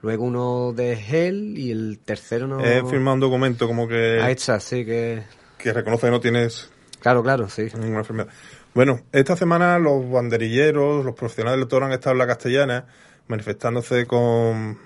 [0.02, 2.60] luego uno de gel y el tercero no...
[2.60, 4.20] He firmado un documento como que...
[4.22, 5.24] Ah, hecha, sí, que...
[5.58, 6.70] Que reconoce que no tienes...
[7.00, 7.68] Claro, claro, sí.
[7.80, 8.28] Ninguna enfermedad.
[8.74, 12.86] Bueno, esta semana los banderilleros, los profesionales del toro han estado en la castellana
[13.28, 14.78] manifestándose con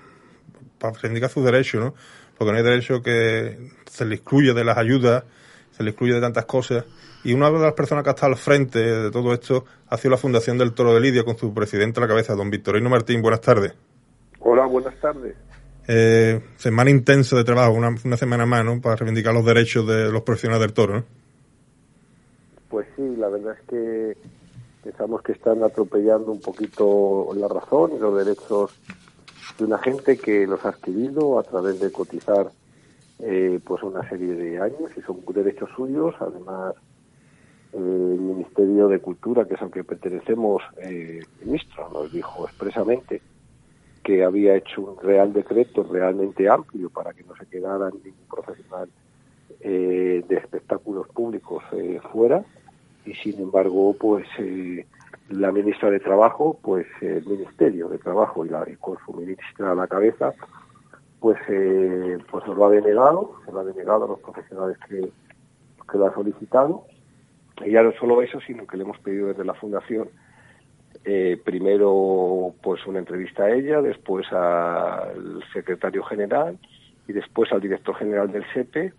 [0.78, 1.94] para reivindicar sus derechos, ¿no?
[2.36, 5.24] Porque no hay derecho que se le excluye de las ayudas,
[5.70, 6.84] se le excluye de tantas cosas.
[7.24, 10.10] Y una de las personas que ha estado al frente de todo esto ha sido
[10.10, 13.22] la Fundación del Toro de Lidia, con su presidente a la cabeza, don Victorino Martín.
[13.22, 13.72] Buenas tardes.
[14.40, 15.36] Hola, buenas tardes.
[15.86, 18.80] Eh, semana intensa de trabajo, una, semana más, ¿no?
[18.80, 21.04] Para reivindicar los derechos de los profesionales del toro, ¿no?
[22.68, 24.16] Pues sí, la verdad es que
[24.82, 28.72] pensamos que están atropellando un poquito la razón y los derechos
[29.58, 32.50] de una gente que los ha adquirido a través de cotizar
[33.18, 36.14] eh, pues una serie de años y son derechos suyos.
[36.20, 36.74] Además,
[37.72, 43.22] eh, el Ministerio de Cultura, que es al que pertenecemos, eh, ministro nos dijo expresamente
[44.02, 48.88] que había hecho un real decreto realmente amplio para que no se quedara ningún profesional
[49.60, 51.62] de espectáculos públicos
[52.10, 52.44] fuera
[53.06, 54.26] y sin embargo pues
[55.28, 59.74] la ministra de Trabajo, pues el Ministerio de Trabajo y, la, con su ministra a
[59.74, 60.34] la cabeza,
[61.20, 65.00] pues eh, pues nos lo ha denegado, se lo ha denegado a los profesionales que,
[65.90, 66.84] que lo han solicitado.
[67.64, 70.08] Y ya no solo eso, sino que le hemos pedido desde la Fundación
[71.04, 76.58] eh, primero pues una entrevista a ella, después al secretario general
[77.08, 78.92] y después al director general del SEPE.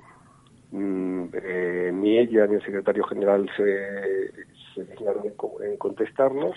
[0.71, 4.31] Mm, eh, ni ella ni el secretario general se,
[4.73, 6.55] se en, contestarnos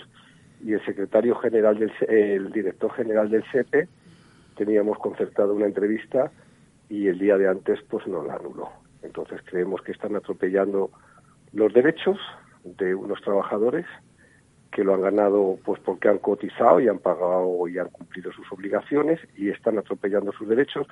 [0.63, 3.87] y el secretario general del el director general del SEPE
[4.55, 6.31] teníamos concertado una entrevista
[6.89, 8.69] y el día de antes pues no la anuló.
[9.03, 10.89] Entonces creemos que están atropellando
[11.53, 12.17] los derechos
[12.63, 13.85] de unos trabajadores
[14.71, 18.51] que lo han ganado pues porque han cotizado y han pagado y han cumplido sus
[18.51, 20.87] obligaciones y están atropellando sus derechos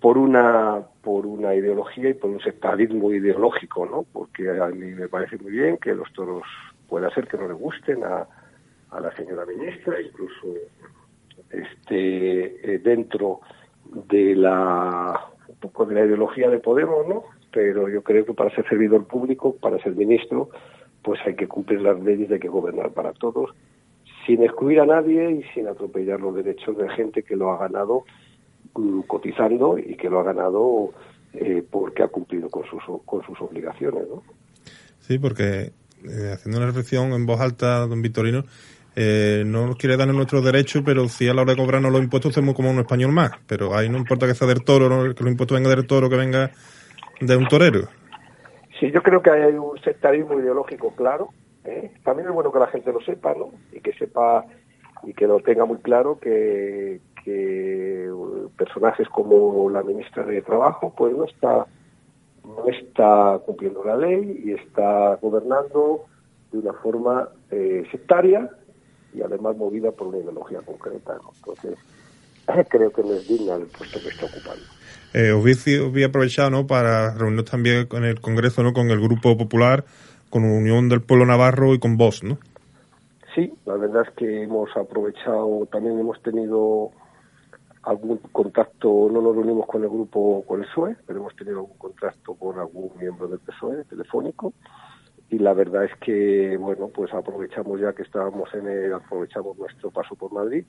[0.00, 4.04] por una por una ideología y por un sectarismo ideológico, ¿no?
[4.12, 6.42] Porque a mí me parece muy bien que los toros
[6.88, 8.26] pueda ser que no le gusten a,
[8.90, 10.54] a la señora ministra, incluso
[11.50, 13.40] este eh, dentro
[13.84, 17.24] de la un poco de la ideología de Podemos, ¿no?
[17.50, 20.50] Pero yo creo que para ser servidor público, para ser ministro,
[21.02, 23.50] pues hay que cumplir las leyes, hay que gobernar para todos,
[24.26, 28.04] sin excluir a nadie y sin atropellar los derechos de gente que lo ha ganado
[29.06, 30.92] cotizando y que lo ha ganado
[31.32, 34.04] eh, porque ha cumplido con sus, con sus obligaciones.
[34.08, 34.22] ¿no?
[35.00, 35.72] Sí, porque
[36.04, 38.44] eh, haciendo una reflexión en voz alta, don Victorino,
[38.96, 42.02] eh, no nos quiere darnos nuestros derechos, pero sí a la hora de cobrarnos los
[42.02, 43.32] impuestos somos como un español más.
[43.46, 46.16] Pero ahí no importa que sea del toro, que los impuestos vengan del toro, que
[46.16, 46.50] venga
[47.20, 47.88] de un torero.
[48.80, 51.28] Sí, yo creo que hay un sectarismo ideológico claro.
[52.02, 53.50] También es bueno que la gente lo sepa, ¿no?
[53.72, 54.46] Y que sepa
[55.02, 58.10] y que lo tenga muy claro que, que
[58.56, 61.66] personajes como la ministra de Trabajo pues no está
[62.44, 66.06] no está cumpliendo la ley y está gobernando
[66.50, 68.48] de una forma eh, sectaria
[69.12, 71.18] y además movida por una ideología concreta.
[71.36, 71.78] Entonces,
[72.70, 74.64] creo que no es digna el puesto que está ocupando.
[75.12, 76.66] Eh, os, aprovechado ¿no?
[76.66, 78.72] para reunirnos también con el Congreso, ¿no?
[78.72, 79.84] con el Grupo Popular,
[80.30, 82.38] con Unión del Pueblo Navarro y con vos, ¿no?
[83.34, 86.90] Sí, la verdad es que hemos aprovechado, también hemos tenido
[87.88, 91.78] algún contacto, no nos reunimos con el grupo, con el PSOE, pero hemos tenido algún
[91.78, 94.52] contacto con algún miembro del PSOE telefónico
[95.30, 99.90] y la verdad es que, bueno, pues aprovechamos ya que estábamos en el, aprovechamos nuestro
[99.90, 100.64] paso por Madrid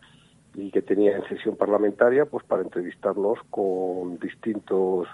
[0.54, 5.08] y que tenía en sesión parlamentaria, pues para entrevistarnos con distintos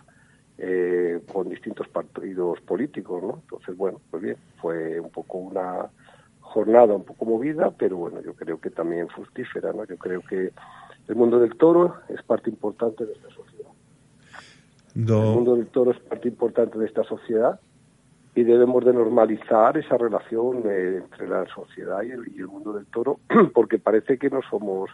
[0.57, 3.39] eh, con distintos partidos políticos, ¿no?
[3.41, 5.89] Entonces, bueno, pues bien, fue un poco una
[6.39, 9.85] jornada un poco movida, pero bueno, yo creo que también fructífera, ¿no?
[9.85, 10.51] Yo creo que
[11.07, 13.71] el mundo del toro es parte importante de esta sociedad.
[14.95, 17.59] El mundo del toro es parte importante de esta sociedad
[18.33, 23.19] y debemos de normalizar esa relación eh, entre la sociedad y el, mundo del toro,
[23.53, 24.89] porque parece que no somos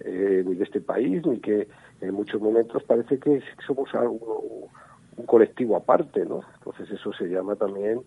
[0.00, 1.68] eh, ni de este país, ni que
[2.00, 4.68] en muchos momentos parece que somos algo,
[5.16, 6.40] un colectivo aparte, ¿no?
[6.58, 8.00] Entonces eso se llama también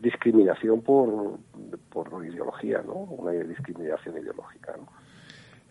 [0.00, 1.38] discriminación por,
[1.90, 2.94] por ideología, ¿no?
[2.94, 4.86] Una discriminación ideológica, ¿no?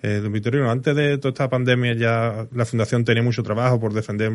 [0.01, 3.93] Eh, don Vitorino, antes de toda esta pandemia ya la Fundación tenía mucho trabajo por
[3.93, 4.31] defender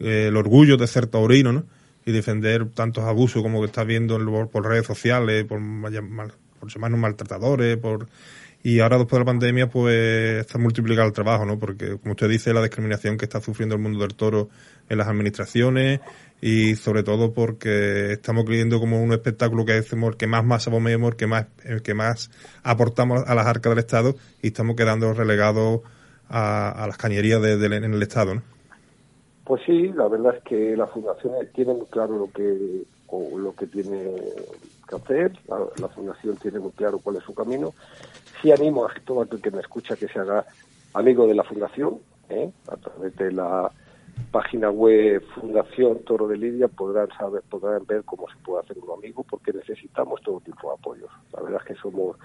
[0.00, 1.64] eh, el orgullo de ser taurino, ¿no?
[2.06, 7.00] Y defender tantos abusos como que está viendo en- por, redes sociales, por, por llamarnos
[7.00, 8.06] maltratadores, por
[8.62, 11.58] y ahora después de la pandemia pues está multiplicado el trabajo, ¿no?
[11.58, 14.48] Porque como usted dice, la discriminación que está sufriendo el mundo del toro
[14.88, 16.00] en las administraciones
[16.40, 21.14] y sobre todo porque estamos creyendo como un espectáculo que hacemos que más masa movemos,
[21.14, 21.46] que más
[21.82, 22.30] que más
[22.62, 25.80] aportamos a las arcas del Estado y estamos quedando relegados
[26.28, 28.42] a, a las cañerías de- en el Estado, ¿no?
[29.44, 32.82] Pues sí, la verdad es que la fundación tiene muy claro lo que
[33.38, 34.14] lo que tiene
[34.86, 37.72] que hacer, la, la fundación tiene muy claro cuál es su camino.
[38.40, 40.46] Sí animo a todo aquel que me escucha que se haga
[40.94, 41.98] amigo de la fundación,
[42.28, 42.50] ¿eh?
[42.68, 43.70] a través de la
[44.30, 48.90] página web Fundación Toro de Lidia podrán saber, podrán ver cómo se puede hacer un
[48.96, 51.10] amigo, porque necesitamos todo tipo de apoyos.
[51.32, 52.16] La verdad es que somos,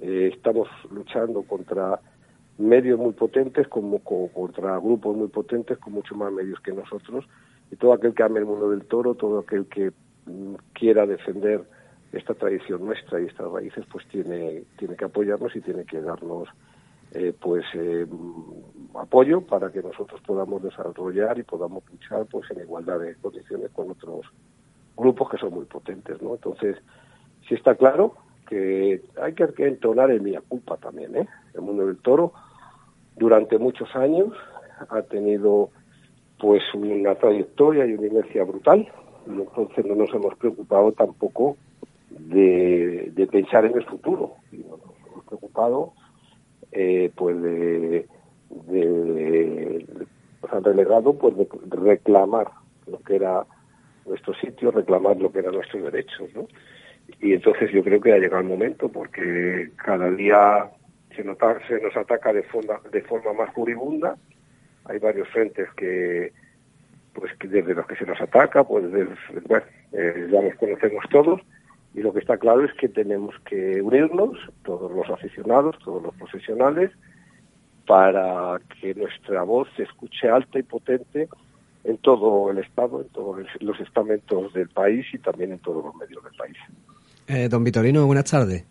[0.00, 2.00] eh, estamos luchando contra
[2.58, 7.24] medios muy potentes como co- contra grupos muy potentes con mucho más medios que nosotros
[7.70, 9.92] y todo aquel que ame el mundo del toro, todo aquel que
[10.26, 11.64] mm, quiera defender
[12.16, 16.48] esta tradición nuestra y estas raíces, pues tiene tiene que apoyarnos y tiene que darnos
[17.12, 22.60] eh, pues eh, mm, apoyo para que nosotros podamos desarrollar y podamos luchar pues en
[22.60, 24.26] igualdad de condiciones con otros
[24.96, 26.34] grupos que son muy potentes, ¿no?
[26.34, 26.76] Entonces,
[27.48, 28.14] sí está claro
[28.48, 31.28] que hay que, entonar el mía culpa también, ¿eh?
[31.54, 32.32] El mundo del toro
[33.16, 34.32] durante muchos años
[34.88, 35.70] ha tenido
[36.38, 38.88] pues una trayectoria y una inercia brutal
[39.26, 41.56] y entonces no nos hemos preocupado tampoco
[42.18, 45.92] de, pensar en el futuro nos preocupado
[46.72, 48.06] eh, pues de,
[48.50, 49.86] de
[50.62, 52.48] relegado pues de reclamar
[52.86, 53.44] lo que era
[54.06, 56.46] nuestro sitio, reclamar lo que eran nuestros derechos, ¿no?
[57.20, 60.70] Y entonces yo creo que ha llegado el momento porque cada día
[61.14, 64.16] se, nota, se nos ataca de forma, de forma más furibunda.
[64.86, 66.32] Hay varios frentes que,
[67.12, 68.84] pues, que desde los que se nos ataca, pues,
[69.46, 71.40] bueno, eh, ya los conocemos todos.
[71.94, 76.14] Y lo que está claro es que tenemos que unirnos, todos los aficionados, todos los
[76.14, 76.90] profesionales,
[77.86, 81.28] para que nuestra voz se escuche alta y potente
[81.84, 85.94] en todo el Estado, en todos los estamentos del país y también en todos los
[85.94, 86.56] medios del país.
[87.28, 88.64] Eh, don Vitorino, buenas tardes.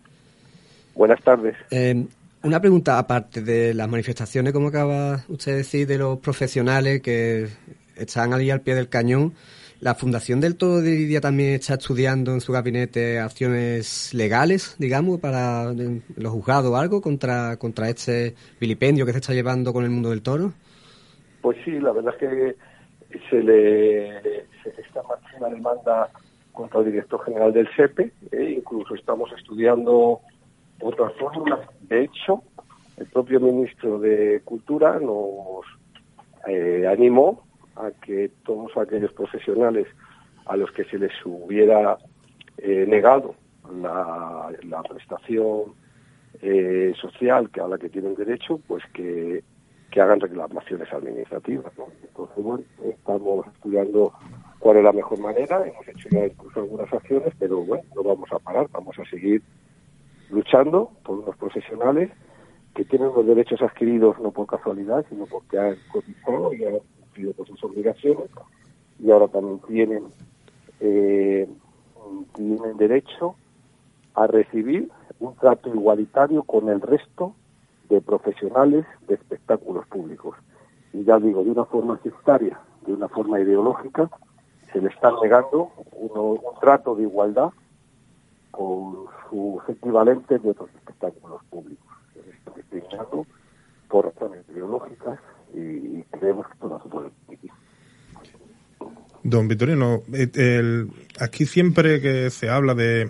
[0.96, 1.56] Buenas tardes.
[1.72, 2.06] Eh,
[2.44, 7.48] una pregunta aparte de las manifestaciones, como acaba usted de decir, de los profesionales que
[7.96, 9.34] están ahí al pie del cañón.
[9.84, 15.20] ¿La Fundación del Todo de Lidia también está estudiando en su gabinete acciones legales, digamos,
[15.20, 19.90] para los juzgados o algo contra, contra este vilipendio que se está llevando con el
[19.90, 20.54] mundo del toro?
[21.42, 24.22] Pues sí, la verdad es que se le
[24.64, 26.10] se marcha una demanda
[26.54, 28.56] contra el director general del SEPE, ¿eh?
[28.60, 30.22] incluso estamos estudiando
[30.80, 31.60] otras fórmulas.
[31.82, 32.42] De hecho,
[32.96, 35.66] el propio ministro de Cultura nos
[36.48, 37.44] eh, animó
[37.76, 39.88] a que todos aquellos profesionales
[40.46, 41.98] a los que se les hubiera
[42.58, 43.36] eh, negado
[43.82, 44.52] la,
[44.88, 45.74] prestación
[46.42, 49.44] eh, social que a la que tienen derecho, pues que,
[49.92, 51.76] que hagan reclamaciones administrativas.
[51.78, 51.88] ¿no?
[52.02, 54.14] Entonces, bueno, estamos estudiando
[54.60, 58.32] cuál es la mejor manera, hemos hecho ya incluso algunas acciones, pero bueno, no vamos
[58.32, 59.42] a parar, vamos a seguir
[60.30, 62.10] luchando por unos profesionales
[62.76, 66.80] que tienen los derechos adquiridos no por casualidad, sino porque han cotizado y han
[67.14, 68.30] cumplido sus obligaciones
[69.00, 70.04] y ahora también tienen,
[70.80, 71.48] eh,
[72.36, 73.36] tienen derecho
[74.16, 77.36] a recibir un trato igualitario con el resto
[77.90, 80.36] de profesionales de espectáculos públicos.
[80.94, 84.10] Y ya digo, de una forma sectaria, de una forma ideológica,
[84.72, 87.50] se le está negando un trato de igualdad
[88.52, 91.86] con sus equivalentes de otros espectáculos públicos.
[92.14, 93.26] Se les está discriminando
[93.90, 95.20] por razones ideológicas
[95.54, 97.10] y creemos que esto se puede.
[99.24, 100.90] Don Vitorino, eh, el-
[101.20, 103.10] aquí siempre que se habla de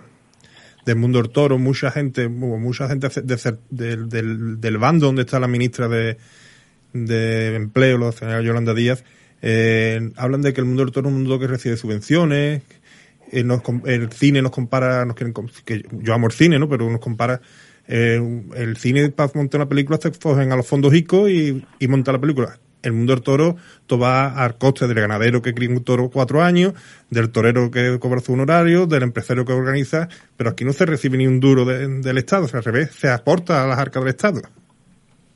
[0.86, 5.06] del mundo del toro, mucha gente, mu- mucha gente de cer- del, del, del bando
[5.06, 6.18] donde está la ministra de,
[6.92, 9.02] de Empleo, la señora Yolanda Díaz,
[9.40, 12.62] eh, hablan de que el mundo del toro es un mundo que recibe subvenciones,
[13.32, 13.44] eh,
[13.86, 15.32] el cine nos compara, nos quieren,
[15.64, 16.68] que yo amo el cine, ¿no?
[16.68, 17.40] Pero nos compara
[17.88, 18.20] eh,
[18.56, 22.12] el cine para montar una película se cogen a los fondos ICO y, y monta
[22.12, 22.58] la película.
[22.82, 23.56] El mundo del toro,
[23.86, 26.74] todo va al coste del ganadero que cría un toro cuatro años,
[27.08, 31.16] del torero que cobra su honorario, del empresario que organiza, pero aquí no se recibe
[31.16, 34.10] ni un duro de- del Estado, o al revés, se aporta a las arcas del
[34.10, 34.42] Estado.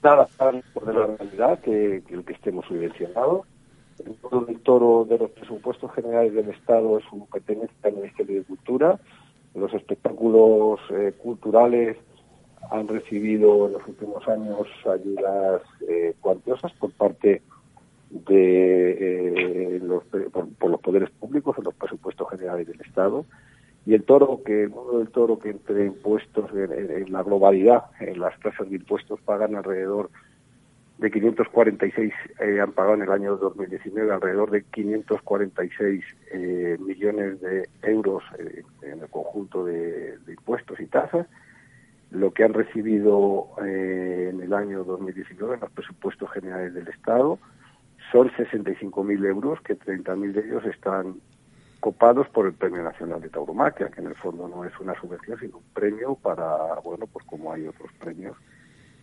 [0.02, 3.46] nada de la realidad que, que el que estemos subvencionados.
[4.04, 8.36] El mundo del toro de los presupuestos generales del Estado es un pertenece al Ministerio
[8.36, 8.98] de Cultura.
[9.54, 11.96] Los espectáculos eh, culturales
[12.70, 17.42] han recibido en los últimos años ayudas eh, cuantiosas por parte
[18.10, 23.24] de eh, los, por, los poderes públicos en los presupuestos generales del Estado
[23.86, 28.20] y el toro que el mundo del toro que entre impuestos en, la globalidad en
[28.20, 30.10] las tasas de impuestos pagan alrededor
[30.98, 37.68] de 546 eh, han pagado en el año 2019 alrededor de 546 eh, millones de
[37.82, 41.26] euros eh, en el conjunto de, impuestos y tasas.
[42.10, 47.38] Lo que han recibido en el año 2019 en los presupuestos generales del Estado
[48.10, 51.16] son 65.000 euros, que 30.000 de ellos están
[51.80, 55.38] copados por el Premio Nacional de Tauromaquia, que en el fondo no es una subvención,
[55.38, 58.36] sino un premio para, bueno, pues como hay otros premios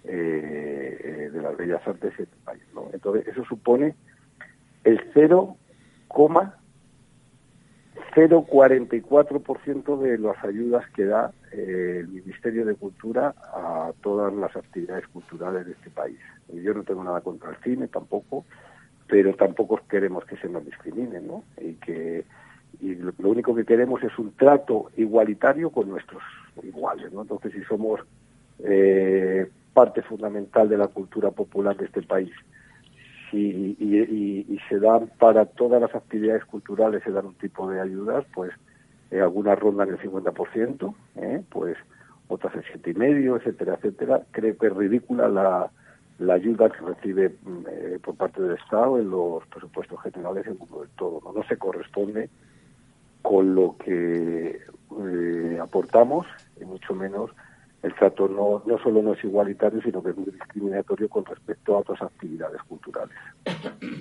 [0.03, 2.63] eh, eh, de las bellas artes en este país.
[2.91, 3.95] Entonces, eso supone
[4.83, 5.13] el
[8.15, 15.05] 0,044% de las ayudas que da eh, el Ministerio de Cultura a todas las actividades
[15.09, 16.17] culturales de este país.
[16.51, 18.45] Y yo no tengo nada contra el cine tampoco,
[19.07, 21.43] pero tampoco queremos que se nos discrimine, ¿no?
[21.59, 22.23] Y que
[22.81, 26.23] y lo, único que queremos es un trato igualitario con nuestros
[26.63, 27.21] iguales, ¿no?
[27.21, 28.01] Entonces, si somos
[28.59, 32.31] eh, parte fundamental de la cultura popular de este país.
[33.37, 38.25] Y, y, se dan para todas las actividades culturales, se dan un tipo de ayudas,
[38.33, 38.51] pues
[39.11, 41.43] eh, algunas rondan el 50%, ¿eh?
[41.49, 41.77] pues
[42.27, 44.21] otras el 7,5%, etcétera, etcétera.
[44.31, 45.69] Creo que es ridícula la,
[46.19, 50.57] la ayuda que recibe mm, eh, por parte del Estado en los presupuestos generales en
[50.95, 51.21] todo.
[51.23, 51.33] ¿no?
[51.33, 52.29] no se corresponde
[53.21, 56.27] con lo que eh, aportamos,
[56.59, 57.31] y mucho menos
[57.85, 61.75] el trato no, no solo no es igualitario, sino que es muy discriminatorio con respecto
[61.75, 63.15] a otras actividades culturales.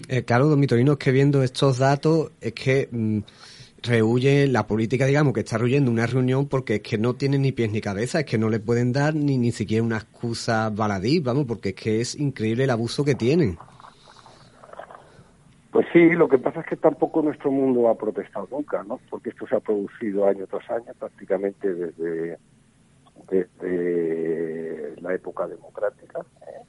[0.09, 3.18] Eh, claro, don Mitorino, es que viendo estos datos es que mm,
[3.82, 7.53] rehuye la política, digamos, que está rehuyendo una reunión porque es que no tienen ni
[7.53, 11.20] pies ni cabeza, es que no le pueden dar ni, ni siquiera una excusa baladí,
[11.20, 13.59] vamos, porque es que es increíble el abuso que tienen.
[15.72, 18.99] Pues sí, lo que pasa es que tampoco nuestro mundo ha protestado nunca, ¿no?
[19.11, 22.39] Porque esto se ha producido año tras año, prácticamente desde
[23.29, 26.64] desde la época democrática, ¿eh?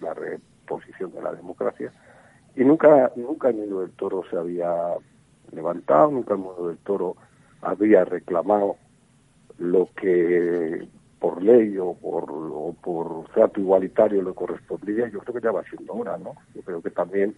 [0.00, 1.92] la, reposición de la democracia,
[2.54, 4.72] y nunca, nunca el mundo del toro se había
[5.52, 7.16] levantado, nunca el mundo del toro
[7.62, 8.76] había reclamado
[9.58, 10.88] lo que
[11.18, 15.62] por ley o por, o por trato igualitario le correspondía, yo creo que ya va
[15.64, 16.34] siendo hora, ¿no?
[16.54, 17.34] Yo creo que también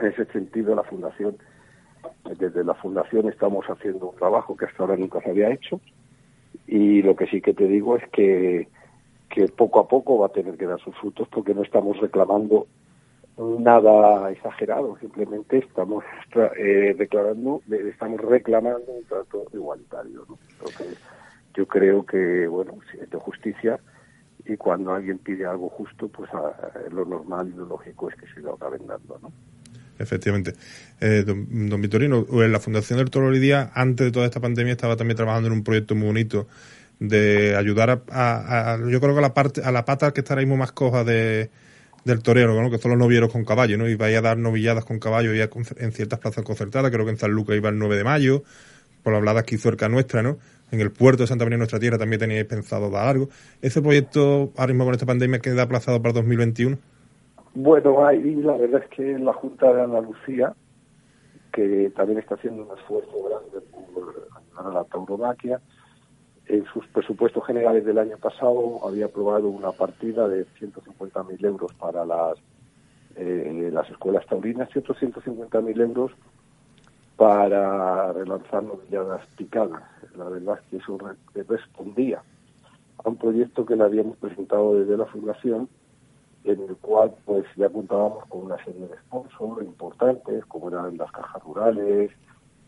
[0.00, 1.36] en ese sentido la Fundación,
[2.38, 5.80] desde la Fundación estamos haciendo un trabajo que hasta ahora nunca se había hecho,
[6.66, 8.68] y lo que sí que te digo es que,
[9.30, 12.66] que poco a poco va a tener que dar sus frutos porque no estamos reclamando
[13.38, 16.04] nada exagerado, simplemente estamos
[16.56, 20.24] eh, declarando, estamos reclamando un trato igualitario.
[20.28, 20.38] ¿no?
[21.54, 23.78] Yo creo que, bueno, si es de justicia
[24.44, 26.52] y cuando alguien pide algo justo, pues a,
[26.90, 29.32] lo normal y lo lógico es que se lo acaben dando, ¿no?
[29.98, 30.54] Efectivamente.
[31.00, 34.72] Eh, don, don, Vitorino, eh, la Fundación del Toro Día, antes de toda esta pandemia,
[34.72, 36.46] estaba también trabajando en un proyecto muy bonito
[37.00, 40.42] de ayudar a, yo creo que a la parte a la pata que está ahora
[40.42, 41.50] mismo más coja de,
[42.04, 42.70] del torero, ¿no?
[42.70, 43.88] que son los novieros con caballo, ¿no?
[43.88, 47.18] Y vaya a dar novilladas con caballo ya en ciertas plazas concertadas, creo que en
[47.18, 48.42] San Lucas iba el 9 de mayo,
[49.02, 50.38] por la hablada aquí cerca nuestra, ¿no?
[50.70, 53.30] En el puerto de Santa María, nuestra tierra, también teníais pensado dar algo.
[53.62, 56.78] ¿Ese proyecto ahora mismo con esta pandemia queda aplazado para 2021?
[57.60, 60.54] Bueno, ahí la verdad es que la Junta de Andalucía,
[61.52, 65.60] que también está haciendo un esfuerzo grande por ayudar a la tauromaquia,
[66.46, 72.06] en sus presupuestos generales del año pasado había aprobado una partida de 150.000 euros para
[72.06, 72.38] las,
[73.16, 76.12] eh, las escuelas taurinas y otros 150.000 euros
[77.16, 79.82] para relanzar novilladas picadas.
[80.16, 80.96] La verdad es que eso
[81.34, 82.22] respondía
[83.02, 85.68] a un proyecto que le habíamos presentado desde la Fundación
[86.48, 91.10] en el cual pues ya contábamos con una serie de sponsors importantes, como eran las
[91.12, 92.10] cajas rurales,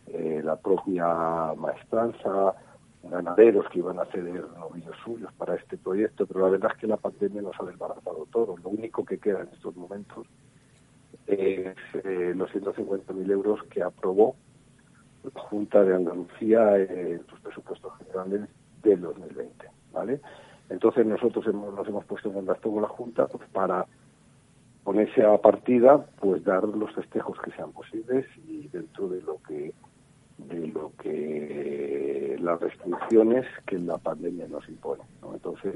[0.07, 2.55] eh, la propia maestranza,
[3.03, 6.87] ganaderos que iban a ceder novillos suyos para este proyecto, pero la verdad es que
[6.87, 8.55] la pandemia nos ha desbaratado todo.
[8.57, 10.27] Lo único que queda en estos momentos
[11.27, 14.35] es eh, los 150.000 euros que aprobó
[15.23, 18.49] la Junta de Andalucía en sus presupuestos generales
[18.81, 20.19] del 2020, ¿vale?
[20.71, 23.85] Entonces nosotros hemos, nos hemos puesto en contacto con la Junta pues, para
[24.85, 29.73] ponerse a partida, pues dar los festejos que sean posibles y dentro de lo que
[30.37, 35.03] de lo que las restricciones que la pandemia nos impone.
[35.31, 35.75] Entonces,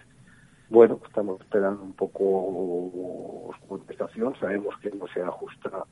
[0.69, 4.33] bueno, estamos esperando un poco su contestación.
[4.39, 5.85] Sabemos que no se ajusta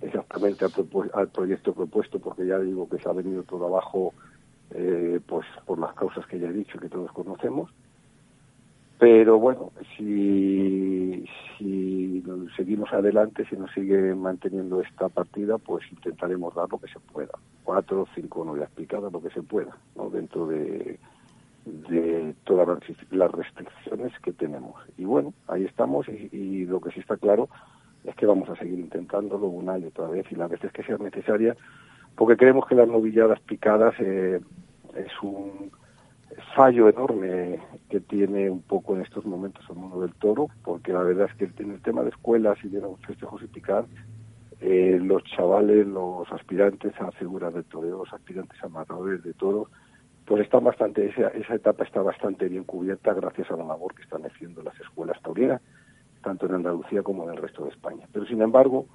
[0.00, 0.64] exactamente
[1.12, 4.14] al, proyecto propuesto, porque ya digo que se ha venido todo abajo,
[4.70, 7.70] eh, pues por las causas que ya he dicho que todos conocemos
[8.98, 11.24] Pero bueno, si,
[11.58, 12.24] si
[12.56, 17.32] seguimos adelante, si nos sigue manteniendo esta partida, pues intentaremos dar lo que se pueda.
[17.62, 20.08] Cuatro, cinco novias picadas, lo que se pueda, ¿no?
[20.08, 20.98] dentro de,
[21.66, 22.80] de todas
[23.10, 24.74] las restricciones que tenemos.
[24.96, 27.48] Y bueno, ahí estamos y, lo que sí está claro
[28.04, 30.96] es que vamos a seguir intentándolo una y otra vez y las veces que sea
[30.96, 31.56] necesaria,
[32.14, 34.40] porque creemos que las novilladas picadas eh,
[34.94, 35.70] es un
[36.54, 41.02] fallo enorme que tiene un poco en estos momentos el mundo del toro, porque la
[41.02, 43.84] verdad es que en el tema de escuelas y de los festejos y picar,
[44.60, 49.68] eh, los chavales, los aspirantes a figuras de toreo, los aspirantes a matadores de toro,
[50.24, 54.02] pues está bastante, esa, esa etapa está bastante bien cubierta gracias a la labor que
[54.02, 55.60] están haciendo las escuelas taurinas,
[56.22, 58.06] tanto en Andalucía como en el resto de España.
[58.12, 58.86] Pero sin embargo,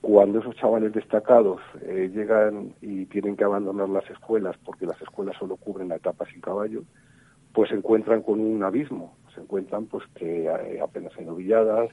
[0.00, 5.36] cuando esos chavales destacados eh, llegan y tienen que abandonar las escuelas porque las escuelas
[5.38, 6.82] solo cubren la etapa sin caballo,
[7.52, 11.90] pues se encuentran con un abismo, se encuentran pues que eh, apenas hay novilladas,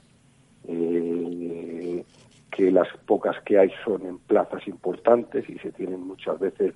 [0.68, 2.04] eh,
[2.50, 6.74] que las pocas que hay son en plazas importantes y se tienen muchas veces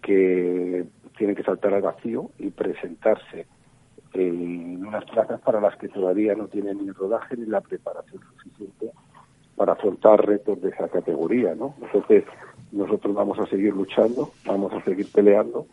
[0.00, 0.84] que
[1.16, 3.46] tienen que saltar al vacío y presentarse
[4.14, 8.90] en unas plazas para las que todavía no tienen ni rodaje ni la preparación suficiente
[9.56, 11.74] para afrontar retos de esa categoría, ¿no?
[11.80, 12.24] Entonces,
[12.72, 15.66] nosotros vamos a seguir luchando, vamos a seguir peleando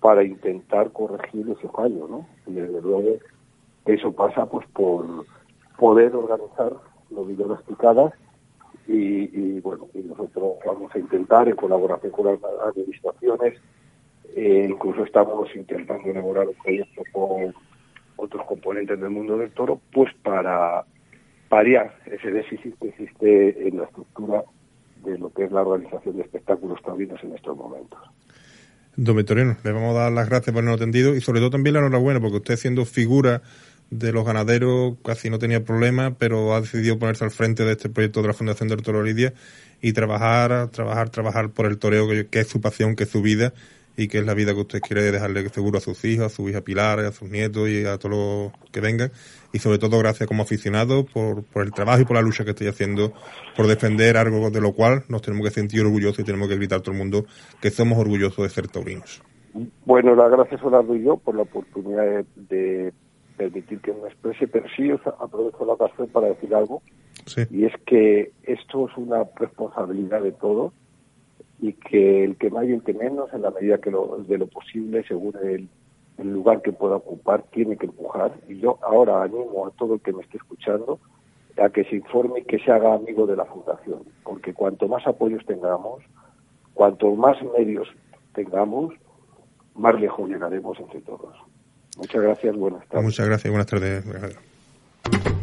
[0.00, 2.26] para intentar corregir ese fallo, ¿no?
[2.46, 3.18] Y desde luego
[3.86, 5.06] eso pasa pues por
[5.78, 6.72] poder organizar
[7.10, 8.12] los videos picadas
[8.86, 13.60] y, y, bueno, y nosotros vamos a intentar en colaboración con las administraciones,
[14.34, 17.54] eh, incluso estamos intentando elaborar un proyecto con
[18.16, 20.84] otros componentes del mundo del toro, pues para
[21.52, 24.42] paliar ese déficit que existe en la estructura
[25.04, 28.00] de lo que es la organización de espectáculos taurinos en estos momentos.
[28.96, 31.74] Don Victorino, le vamos a dar las gracias por el atendido y sobre todo también
[31.74, 33.42] la enhorabuena porque usted siendo figura
[33.90, 37.90] de los ganaderos casi no tenía problemas, pero ha decidido ponerse al frente de este
[37.90, 39.34] proyecto de la Fundación del Toro Lidia
[39.82, 43.52] y trabajar, trabajar, trabajar por el toreo que es su pasión, que es su vida
[43.96, 46.48] y que es la vida que usted quiere dejarle seguro a sus hijos, a su
[46.48, 49.10] hija Pilar, a sus nietos y a todos los que vengan.
[49.52, 52.50] Y sobre todo gracias como aficionado por, por el trabajo y por la lucha que
[52.50, 53.12] estoy haciendo
[53.56, 56.78] por defender algo de lo cual nos tenemos que sentir orgullosos y tenemos que gritar
[56.78, 57.26] a todo el mundo
[57.60, 59.22] que somos orgullosos de ser taurinos.
[59.84, 62.92] Bueno, las gracias a y yo por la oportunidad de,
[63.36, 66.82] permitir que me exprese, pero sí os aprovecho la ocasión para decir algo.
[67.50, 70.72] Y es que esto es una responsabilidad de todos
[71.62, 74.36] y que el que más y el que menos, en la medida que lo, de
[74.36, 75.68] lo posible, según el,
[76.18, 78.32] lugar que pueda ocupar, tiene que empujar.
[78.48, 80.98] Y yo ahora animo a todo el que me esté escuchando
[81.56, 85.06] a que se informe y que se haga amigo de la Fundación, porque cuanto más
[85.06, 86.02] apoyos tengamos,
[86.74, 87.88] cuanto más medios
[88.34, 88.94] tengamos,
[89.74, 91.36] más lejos llegaremos entre todos.
[91.96, 93.04] Muchas gracias, buenas tardes.
[93.04, 95.41] Muchas gracias, buenas tardes.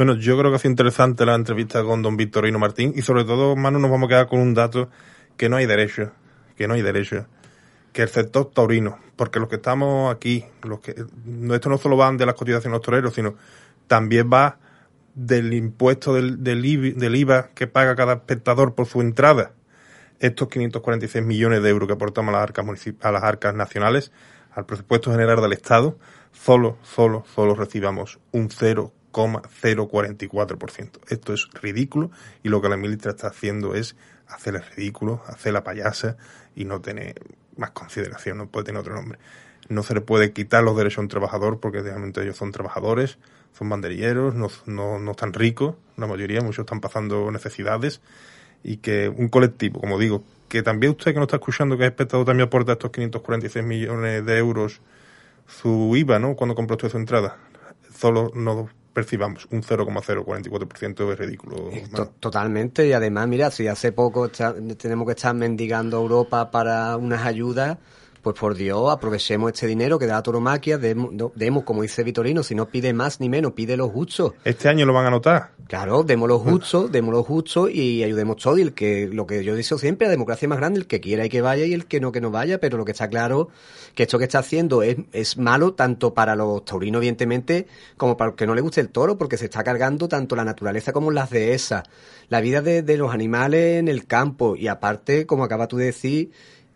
[0.00, 3.24] Bueno, yo creo que ha sido interesante la entrevista con don Victorino Martín y sobre
[3.24, 4.88] todo, Manu, nos vamos a quedar con un dato
[5.36, 6.10] que no hay derecho,
[6.56, 7.26] que no hay derecho,
[7.92, 12.16] que el sector taurino, porque los que estamos aquí, los que esto no solo van
[12.16, 13.34] de las cotizaciones de los toreros, sino
[13.88, 14.56] también va
[15.14, 19.52] del impuesto del, del, IVA, que paga cada espectador por su entrada.
[20.18, 22.64] Estos 546 millones de euros que aportamos a las arcas,
[23.02, 24.12] a las arcas nacionales,
[24.52, 25.98] al presupuesto general del Estado,
[26.32, 31.00] solo, solo, solo recibamos un 0, 0,044%.
[31.08, 32.10] Esto es ridículo
[32.42, 33.96] y lo que la ministra está haciendo es
[34.28, 36.16] hacer el ridículo, hacer la payasa
[36.54, 37.14] y no tener
[37.56, 39.18] más consideración, no puede tener otro nombre.
[39.68, 43.18] No se le puede quitar los derechos a un trabajador porque realmente ellos son trabajadores,
[43.56, 48.00] son banderilleros, no, no, no están ricos, la mayoría, muchos están pasando necesidades
[48.62, 51.90] y que un colectivo, como digo, que también usted que no está escuchando, que es
[51.90, 54.80] espectador, también aporta estos 546 millones de euros
[55.46, 56.34] su IVA, ¿no?
[56.34, 57.36] Cuando compró usted su entrada.
[57.96, 61.70] Solo no percibamos un 0,044% es ridículo.
[62.18, 67.24] Totalmente, y además, mira, si hace poco tenemos que estar mendigando a Europa para unas
[67.24, 67.78] ayudas,
[68.22, 72.54] pues por Dios, aprovechemos este dinero que da la toromaquia, demos, como dice Vitorino, si
[72.54, 74.34] no pide más ni menos, pide lo justo.
[74.44, 75.52] Este año lo van a notar.
[75.66, 78.58] Claro, demos lo justo, demos lo justo y ayudemos todo.
[78.58, 81.00] Y el que, lo que yo digo siempre, la democracia es más grande, el que
[81.00, 83.08] quiera y que vaya y el que no que no vaya, pero lo que está
[83.08, 83.48] claro
[83.94, 87.66] que esto que está haciendo es, es malo tanto para los taurinos, evidentemente,
[87.96, 90.44] como para el que no le guste el toro, porque se está cargando tanto la
[90.44, 91.84] naturaleza como las dehesas,
[92.28, 95.86] la vida de, de los animales en el campo y aparte, como acaba tú de
[95.86, 96.32] decir,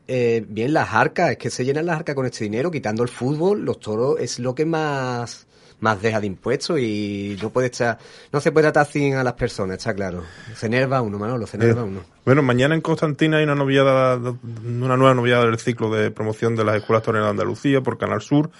[0.07, 3.09] eh, bien las arcas, es que se llenan las arcas con este dinero, quitando el
[3.09, 5.47] fútbol, los toros es lo que más
[5.81, 7.99] más deja de impuestos y no puede estar,
[8.33, 10.23] no se puede tratar sin a las personas, está claro.
[10.55, 12.01] Se enerva uno, Manolo, se enerva Eh, uno.
[12.25, 16.65] Bueno, mañana en Constantina hay una noviada, una nueva noviada del ciclo de promoción de
[16.65, 18.51] las escuelas toreras de Andalucía por Canal Sur.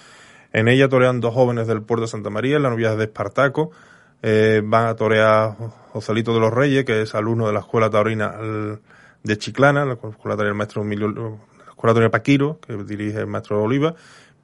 [0.53, 3.71] En ella torean dos jóvenes del puerto de Santa María, la noviada de Espartaco.
[4.21, 5.55] Eh, van a torear
[5.93, 8.79] Joselito de los Reyes, que es alumno de la escuela taurina el-
[9.25, 13.95] de Chiclana, la escuela del maestro Emilio, la escuela Paquiro, que dirige el maestro Oliva,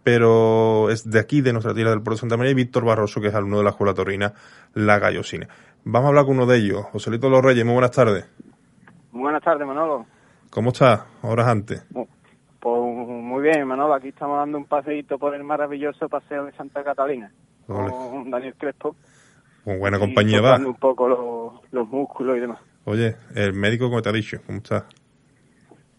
[0.04, 3.22] pero es de aquí, de nuestra tierra del puerto de Santa María, y Víctor Barroso,
[3.22, 4.34] que es alumno de la escuela taurina
[4.74, 5.48] La Gallosina.
[5.84, 8.28] Vamos a hablar con uno de ellos, Joselito los Reyes, muy buenas tardes.
[9.12, 10.06] Muy buenas tardes, Manolo.
[10.50, 11.02] ¿Cómo estás?
[11.22, 11.86] Horas antes.
[11.92, 13.94] Pues muy bien, Manolo.
[13.94, 17.32] Aquí estamos dando un paseíto por el maravilloso paseo de Santa Catalina
[17.68, 17.90] Ole.
[17.90, 18.96] con Daniel Crespo.
[19.64, 20.58] Con buena compañía va.
[20.58, 22.60] un poco los, los músculos y demás.
[22.86, 24.40] Oye, el médico, como te ha dicho?
[24.46, 24.86] ¿Cómo está?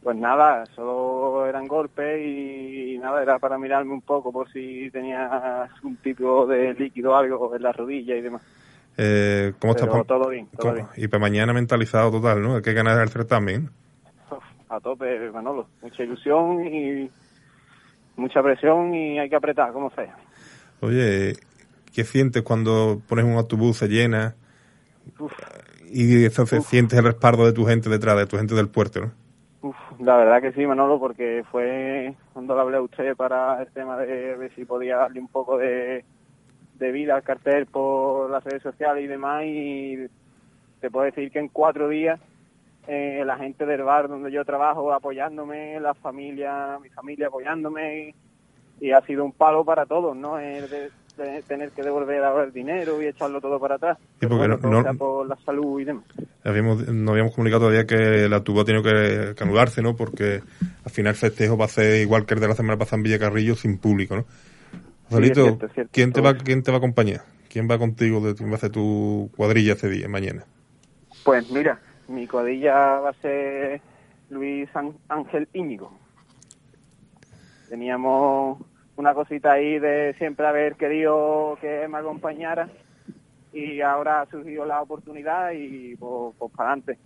[0.03, 5.71] Pues nada, solo eran golpes y nada, era para mirarme un poco por si tenías
[5.85, 8.43] un tipo de líquido o algo en la rodilla y demás.
[8.97, 10.07] Eh, ¿Cómo Pero estás?
[10.09, 10.75] todo bien, todo ¿Cómo?
[10.75, 10.87] bien.
[10.97, 12.57] Y para mañana mentalizado total, ¿no?
[12.57, 13.71] Hay que ganar el certamen.
[14.69, 15.69] A tope, Manolo.
[15.83, 17.09] Mucha ilusión y
[18.17, 20.17] mucha presión y hay que apretar, como sea.
[20.81, 21.35] Oye,
[21.95, 24.35] ¿qué sientes cuando pones un autobús, se llena
[25.19, 25.33] Uf.
[25.93, 29.13] Y entonces sientes el respaldo de tu gente detrás, de tu gente del puerto, ¿no?
[29.63, 33.69] Uf, la verdad que sí, Manolo, porque fue cuando le hablé a usted para el
[33.69, 36.05] tema de ver si podía darle un poco de,
[36.79, 39.45] de vida al cartel por las redes sociales y demás.
[39.45, 40.09] Y
[40.81, 42.19] te puedo decir que en cuatro días
[42.89, 48.15] eh, la gente del bar donde yo trabajo apoyándome, la familia, mi familia apoyándome.
[48.81, 50.41] Y, ha sido un palo para todos, ¿no?
[50.41, 50.91] El de
[51.47, 53.99] tener que devolver ahora el dinero y echarlo todo para atrás.
[54.21, 56.05] Sí, porque no- no- por la salud y demás.
[56.45, 59.95] Habíamos, no habíamos comunicado todavía que la tuba ha tenido que, que anularse, ¿no?
[59.95, 60.43] Porque
[60.85, 63.03] al final el festejo va a ser igual que el de la semana pasada en
[63.05, 64.25] Villacarrillo sin público, ¿no?
[65.09, 65.91] Joselito, cierto, es cierto.
[65.93, 67.21] ¿quién, te va, ¿quién te va a acompañar?
[67.51, 68.21] ¿Quién va contigo?
[68.21, 70.45] De, ¿Quién va a hacer tu cuadrilla ese día, mañana?
[71.25, 73.81] Pues mira, mi cuadrilla va a ser
[74.31, 75.93] Luis Án- Ángel Íñigo.
[77.69, 78.59] Teníamos
[78.97, 82.69] una cosita ahí de siempre haber querido que me acompañara
[83.53, 86.99] y ahora ha surgido la oportunidad y pues, pues para adelante.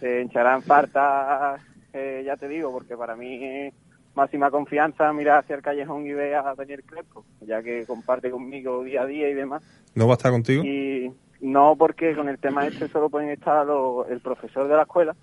[0.00, 1.56] Se hincharán falta,
[1.92, 3.70] eh, ya te digo, porque para mí
[4.14, 8.82] máxima confianza mirar hacia el callejón y ver a Daniel Crespo, ya que comparte conmigo
[8.82, 9.62] día a día y demás.
[9.94, 10.64] ¿No va a estar contigo?
[10.64, 11.10] Y
[11.40, 15.14] no porque con el tema este solo pueden estar los- el profesor de la escuela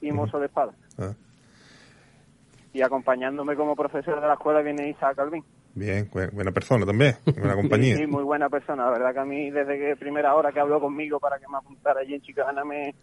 [0.00, 0.72] y mozo de espada.
[0.98, 1.12] Ah,
[2.76, 5.42] Y acompañándome como profesor de la escuela viene Isaac Calvin.
[5.74, 7.96] bien, bu- buena persona también, buena compañía.
[7.96, 8.84] Sí, sí, muy buena persona.
[8.84, 11.56] La verdad que a mí desde que primera hora que habló conmigo para que me
[11.56, 12.94] apuntara allí en Chicana me,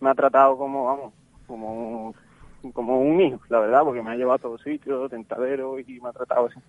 [0.00, 1.14] me ha tratado como, vamos,
[1.46, 2.14] como,
[2.74, 6.10] como un hijo, la verdad, porque me ha llevado a todos sitios, tentadero y me
[6.10, 6.60] ha tratado así.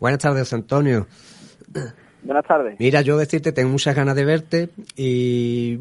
[0.00, 1.06] Buenas tardes, Antonio.
[2.22, 2.76] Buenas tardes.
[2.78, 5.76] Mira, yo decirte, tengo muchas ganas de verte y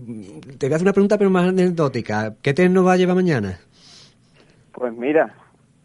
[0.57, 2.33] te voy a hacer una pregunta, pero más anecdótica.
[2.41, 3.59] ¿Qué terno va a llevar mañana?
[4.75, 5.33] Pues mira,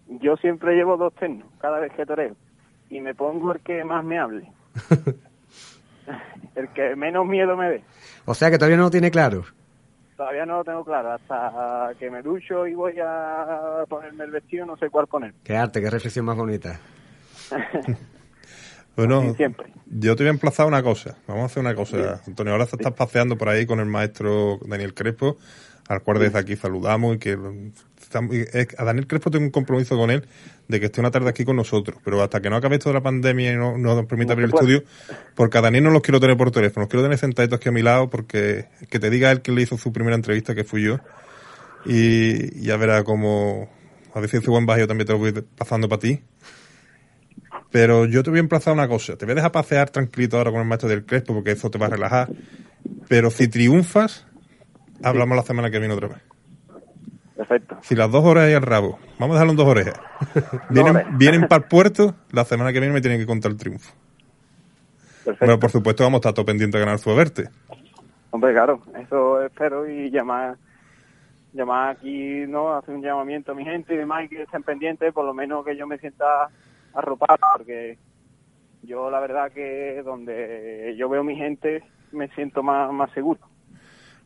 [0.08, 2.34] yo siempre llevo dos ternos cada vez que toreo
[2.90, 4.50] y me pongo el que más me hable.
[6.56, 7.84] el que menos miedo me dé.
[8.24, 9.44] O sea que todavía no lo tiene claro.
[10.16, 11.12] Todavía no lo tengo claro.
[11.12, 15.34] Hasta que me ducho y voy a ponerme el vestido, no sé cuál poner.
[15.44, 16.80] Qué arte, qué reflexión más bonita.
[18.96, 19.72] Bueno, siempre.
[19.86, 21.16] yo te voy a emplazar una cosa.
[21.26, 22.52] Vamos a hacer una cosa, Antonio.
[22.52, 25.38] Ahora te estás paseando por ahí con el maestro Daniel Crespo,
[25.88, 27.38] al cual desde aquí saludamos y que
[28.18, 30.24] a Daniel Crespo tengo un compromiso con él
[30.68, 32.94] de que esté una tarde aquí con nosotros, pero hasta que no acabe esto de
[32.94, 34.74] la pandemia y no, no nos permita No abrir el puede.
[34.74, 34.90] estudio,
[35.34, 37.72] porque a Daniel no los quiero tener por teléfono, los quiero tener sentaditos aquí a
[37.72, 40.82] mi lado, porque que te diga él que le hizo su primera entrevista, que fui
[40.82, 40.98] yo,
[41.84, 43.68] y ya verá cómo,
[44.14, 46.20] a veces ese buen bajo también te lo voy pasando para ti.
[47.70, 49.16] Pero yo te voy a emplazar una cosa.
[49.16, 51.78] Te voy a dejar pasear tranquilito ahora con el maestro del Crespo porque eso te
[51.78, 52.28] va a relajar.
[53.08, 54.26] Pero si triunfas,
[55.02, 56.18] hablamos la semana que viene otra vez.
[57.40, 57.78] Perfecto.
[57.80, 59.98] Si las dos orejas y el rabo, vamos a dejarlo en dos orejas.
[61.16, 63.94] Vienen, para el puerto, la semana que viene me tienen que contar el triunfo.
[65.24, 65.46] Perfecto.
[65.46, 67.48] Bueno, por supuesto vamos a estar todo pendiente de ganar su verte.
[68.30, 70.58] Hombre, claro, eso espero y llamar
[71.54, 72.74] llamar aquí, ¿no?
[72.74, 75.64] Hacer un llamamiento a mi gente y demás y que estén pendientes, por lo menos
[75.64, 76.50] que yo me sienta
[76.92, 77.96] arropado, porque
[78.82, 81.82] yo la verdad que donde yo veo mi gente
[82.12, 83.40] me siento más, más seguro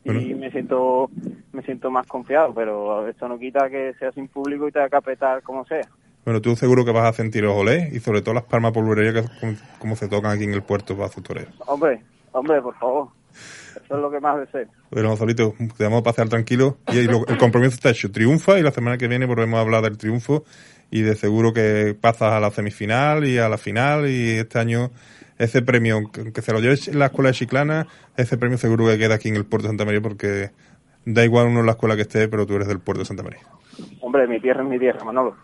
[0.05, 0.37] y Bueno.
[0.37, 1.09] me siento
[1.51, 4.95] me siento más confiado, pero esto no quita que sea sin público y tenga que
[4.97, 5.87] apretar como sea.
[6.25, 9.13] Bueno, tú seguro que vas a sentir los olés y sobre todo las palmas polvorerías
[9.29, 11.47] que como, como se tocan aquí en el puerto para su toreo.
[11.65, 12.01] Hombre,
[12.33, 13.07] hombre, por favor,
[13.75, 14.67] Eso es lo que más deseo.
[14.91, 18.11] Bueno, Gonzalito, te vamos a pasear tranquilo y lo- el compromiso está hecho.
[18.11, 20.43] Triunfa y la semana que viene volvemos a hablar del triunfo
[20.91, 24.91] y de seguro que pasas a la semifinal y a la final y este año
[25.37, 28.97] ese premio, que se lo lleves en la escuela de Chiclana, ese premio seguro que
[28.97, 30.51] queda aquí en el puerto de Santa María porque
[31.05, 33.23] da igual uno en la escuela que esté, pero tú eres del puerto de Santa
[33.23, 33.41] María.
[34.01, 35.35] Hombre, mi tierra es mi tierra, Manolo.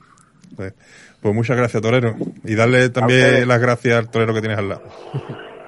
[0.56, 0.74] Pues,
[1.22, 2.16] pues muchas gracias, Torero.
[2.44, 4.84] Y darle también las gracias al Torero que tienes al lado.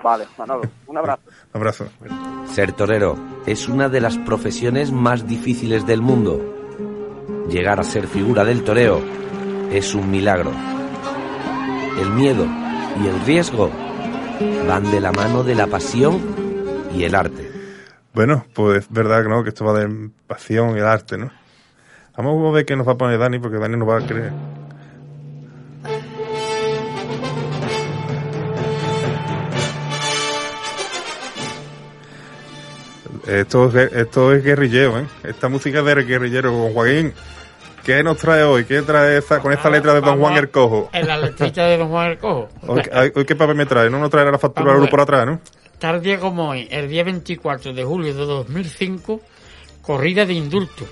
[0.03, 1.21] Vale, Manolo, un abrazo.
[1.53, 1.88] Un abrazo.
[2.47, 3.15] Ser torero
[3.45, 6.41] es una de las profesiones más difíciles del mundo.
[7.47, 9.01] Llegar a ser figura del toreo
[9.71, 10.51] es un milagro.
[12.01, 12.45] El miedo
[13.01, 13.71] y el riesgo
[14.68, 16.20] van de la mano de la pasión
[16.96, 17.52] y el arte.
[18.14, 19.44] Bueno, pues es verdad ¿no?
[19.44, 21.32] que esto va de pasión y de arte, ¿no?
[22.16, 24.32] Vamos a ver qué nos va a poner Dani, porque Dani nos va a creer.
[33.28, 35.06] Esto, es- esto es guerrillero, ¿eh?
[35.24, 36.52] Esta música de guerrillero.
[36.52, 37.14] Don Joaquín,
[37.84, 38.66] ¿qué nos trae hoy?
[38.66, 40.90] ¿Qué trae esta, con esta letra de Don Juan el Cojo?
[40.94, 42.50] En la letrita de Don Juan el Cojo.
[42.68, 43.90] Hoy, ¿Qué papel me trae?
[43.90, 44.92] No nos traerá la factura Vamos a de luz ver.
[44.92, 45.42] por atrás, ¿no?
[45.80, 49.20] Tal día como hoy, el día 24 de julio de 2005,
[49.82, 50.86] corrida de indulto.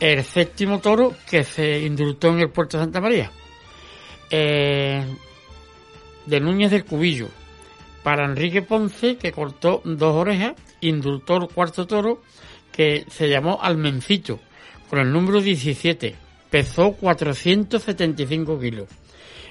[0.00, 3.30] El séptimo toro que se indultó en el puerto de Santa María.
[4.30, 5.04] Eh,
[6.24, 7.28] de Núñez del Cubillo.
[8.02, 12.22] Para Enrique Ponce, que cortó dos orejas, indultó el cuarto toro,
[12.72, 14.38] que se llamó Almencito,
[14.90, 16.16] con el número 17.
[16.50, 18.88] Pesó 475 kilos.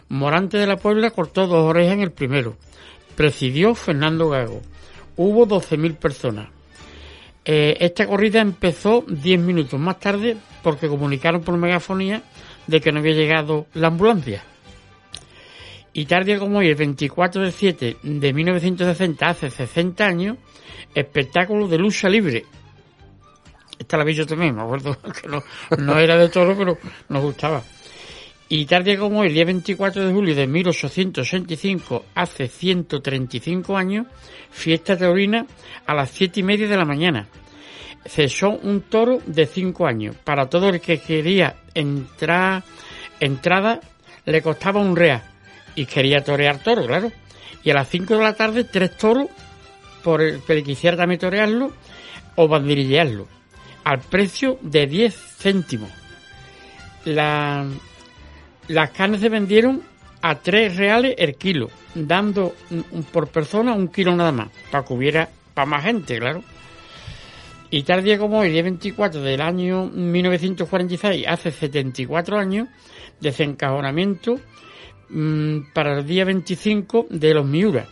[0.09, 2.57] Morante de la Puebla cortó dos orejas en el primero.
[3.15, 4.61] Presidió Fernando Gago.
[5.15, 6.49] Hubo 12.000 personas.
[7.45, 12.21] Eh, esta corrida empezó 10 minutos más tarde porque comunicaron por megafonía
[12.67, 14.43] de que no había llegado la ambulancia.
[15.93, 20.37] Y tarde como hoy, el 24 de 7 de 1960, hace 60 años,
[20.93, 22.45] espectáculo de lucha libre.
[23.80, 25.41] Esta la vi yo también, me acuerdo que no,
[25.77, 26.77] no era de toro, pero
[27.07, 27.63] nos gustaba.
[28.51, 34.07] Y tarde como el día 24 de julio de 1865, hace 135 años,
[34.49, 35.45] fiesta taurina
[35.86, 37.27] a las siete y media de la mañana.
[38.05, 40.15] Cesó un toro de 5 años.
[40.23, 42.63] Para todo el que quería entrar,
[43.19, 43.80] entrada,
[44.25, 45.21] le costaba un real.
[45.75, 47.11] Y quería torear toro, claro.
[47.63, 49.27] Y a las 5 de la tarde, tres toros,
[50.03, 51.71] por el que quisiera también torearlo,
[52.36, 53.38] o banderillearlo.
[53.84, 55.89] Al precio de 10 céntimos.
[57.05, 57.65] La,
[58.67, 59.82] las carnes se vendieron
[60.21, 62.55] a 3 reales el kilo, dando
[63.11, 66.43] por persona un kilo nada más, para que hubiera para más gente, claro.
[67.71, 72.67] Y tal día como hoy, el día 24 del año 1946, hace 74 años,
[73.19, 74.39] desencajonamiento
[75.09, 77.86] mm, para el día 25 de los Miura.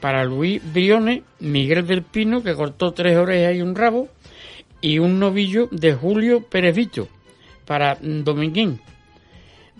[0.00, 4.08] Para Luis Briones, Miguel del Pino, que cortó tres orejas y un rabo,
[4.84, 7.08] y un novillo de Julio Pérez Vito,
[7.64, 8.78] para mm, Dominguín.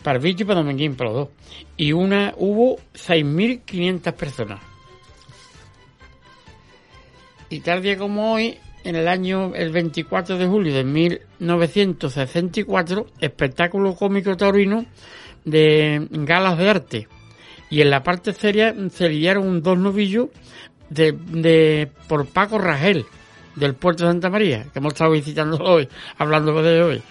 [0.02, 1.28] Para Vito y para Dominguín, para los dos.
[1.76, 4.62] Y una hubo 6.500 personas.
[7.50, 13.94] Y tal día como hoy, en el año el 24 de julio de 1964, espectáculo
[13.96, 14.86] cómico taurino
[15.44, 17.08] de galas de arte.
[17.68, 20.28] Y en la parte seria se lidiaron dos novillos
[20.88, 23.04] de, de por Paco Ragel,
[23.54, 25.88] del puerto de Santa María, que hemos estado visitando hoy,
[26.18, 27.02] hablando de hoy.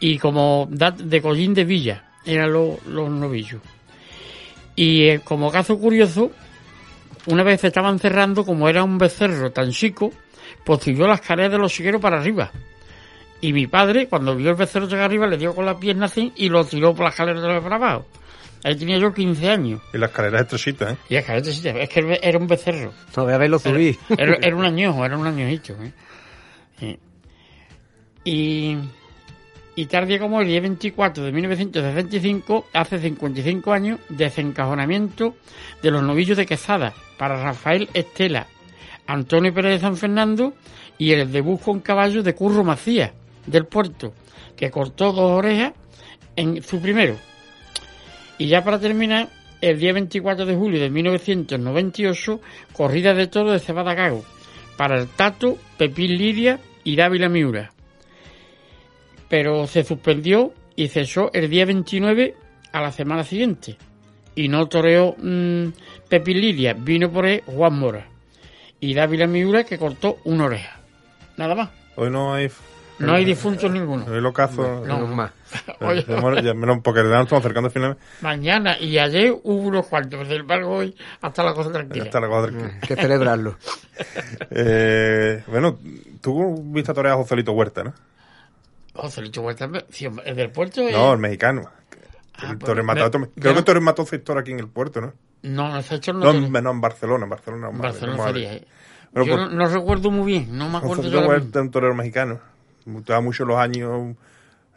[0.00, 3.60] Y como de Collín de Villa, eran los, los novillos.
[4.74, 6.32] Y eh, como caso curioso,
[7.26, 10.12] una vez estaban cerrando, como era un becerro tan chico,
[10.64, 12.50] pues subió las escaleras de los chiqueros para arriba.
[13.40, 16.32] Y mi padre, cuando vio el becerro llegar arriba, le dio con la pierna así
[16.36, 18.06] y lo tiró por las escaleras de los para abajo.
[18.64, 19.80] Ahí tenía yo 15 años.
[19.92, 20.96] Y las escaleras estrechita, ¿eh?
[21.08, 22.92] Y es que, es que era un becerro.
[23.16, 23.98] No, voy a verlo subir.
[24.16, 25.74] Era, era un añojo, era un añojito.
[25.82, 25.92] ¿eh?
[26.78, 26.98] Sí.
[28.24, 28.76] Y,
[29.74, 35.34] y tal día como el día 24 de 1965, hace 55 años, desencajonamiento
[35.82, 38.46] de los novillos de Quesada para Rafael Estela,
[39.08, 40.54] Antonio Pérez de San Fernando
[40.98, 43.10] y el debut con caballo de Curro Macías,
[43.44, 44.12] del puerto,
[44.56, 45.72] que cortó dos orejas
[46.36, 47.16] en su primero.
[48.38, 49.28] Y ya para terminar,
[49.60, 52.40] el día 24 de julio de 1998,
[52.72, 54.24] corrida de toro de Cebada Gago,
[54.76, 57.72] para el Tato, Pepín Lidia y Dávila Miura.
[59.28, 62.34] Pero se suspendió y cesó el día 29
[62.72, 63.76] a la semana siguiente.
[64.34, 65.68] Y no toreó mm,
[66.08, 68.08] Pepín Lidia, vino por él Juan Mora.
[68.80, 70.80] Y Dávila Miura que cortó una oreja.
[71.36, 71.70] Nada más.
[71.94, 72.48] Hoy no hay
[72.98, 74.06] No hay difuntos ninguno.
[74.14, 74.84] El ocaso.
[74.86, 75.06] No.
[75.08, 75.32] más.
[75.80, 76.04] Oye.
[76.06, 77.96] Ya, bueno, ya menos porque ya nos estamos acercando al final.
[78.20, 82.04] Mañana y ayer hubo unos cuantos, sin embargo hoy hasta la cosa tranquila.
[82.04, 82.78] Hasta la cosa tranquila.
[82.80, 83.56] Hay que celebrarlo.
[84.50, 85.78] Eh, bueno,
[86.20, 87.94] tú viste a torear a Joselito Huerta, ¿no?
[88.94, 90.80] Joselito Huerta, sí, ¿es del puerto?
[90.82, 91.62] es- No, el mexicano.
[92.34, 95.12] Ah, El pues, me- mató- creo que Torres mató sector aquí en el puerto, ¿no?
[95.42, 97.70] No, no, ese hecho no, No, tiene- en, no, en Barcelona, en Barcelona.
[97.70, 98.32] madre, Barcelona madre.
[98.32, 98.66] sería, eh.
[99.12, 101.28] Bueno, Yo pues- no, no recuerdo muy bien, no me acuerdo yo Joselito.
[101.28, 102.40] Huerta es un torero mexicano.
[102.86, 104.16] Me gustaba mucho los años,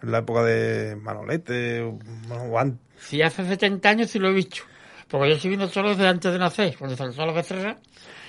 [0.03, 1.97] en la época de Manolete, o,
[2.49, 2.79] o antes.
[2.99, 4.57] Si hace 70 años sí lo he visto.
[5.07, 6.75] Porque yo estoy viendo solo desde antes de nacer.
[6.77, 7.77] Cuando saltó la becerra,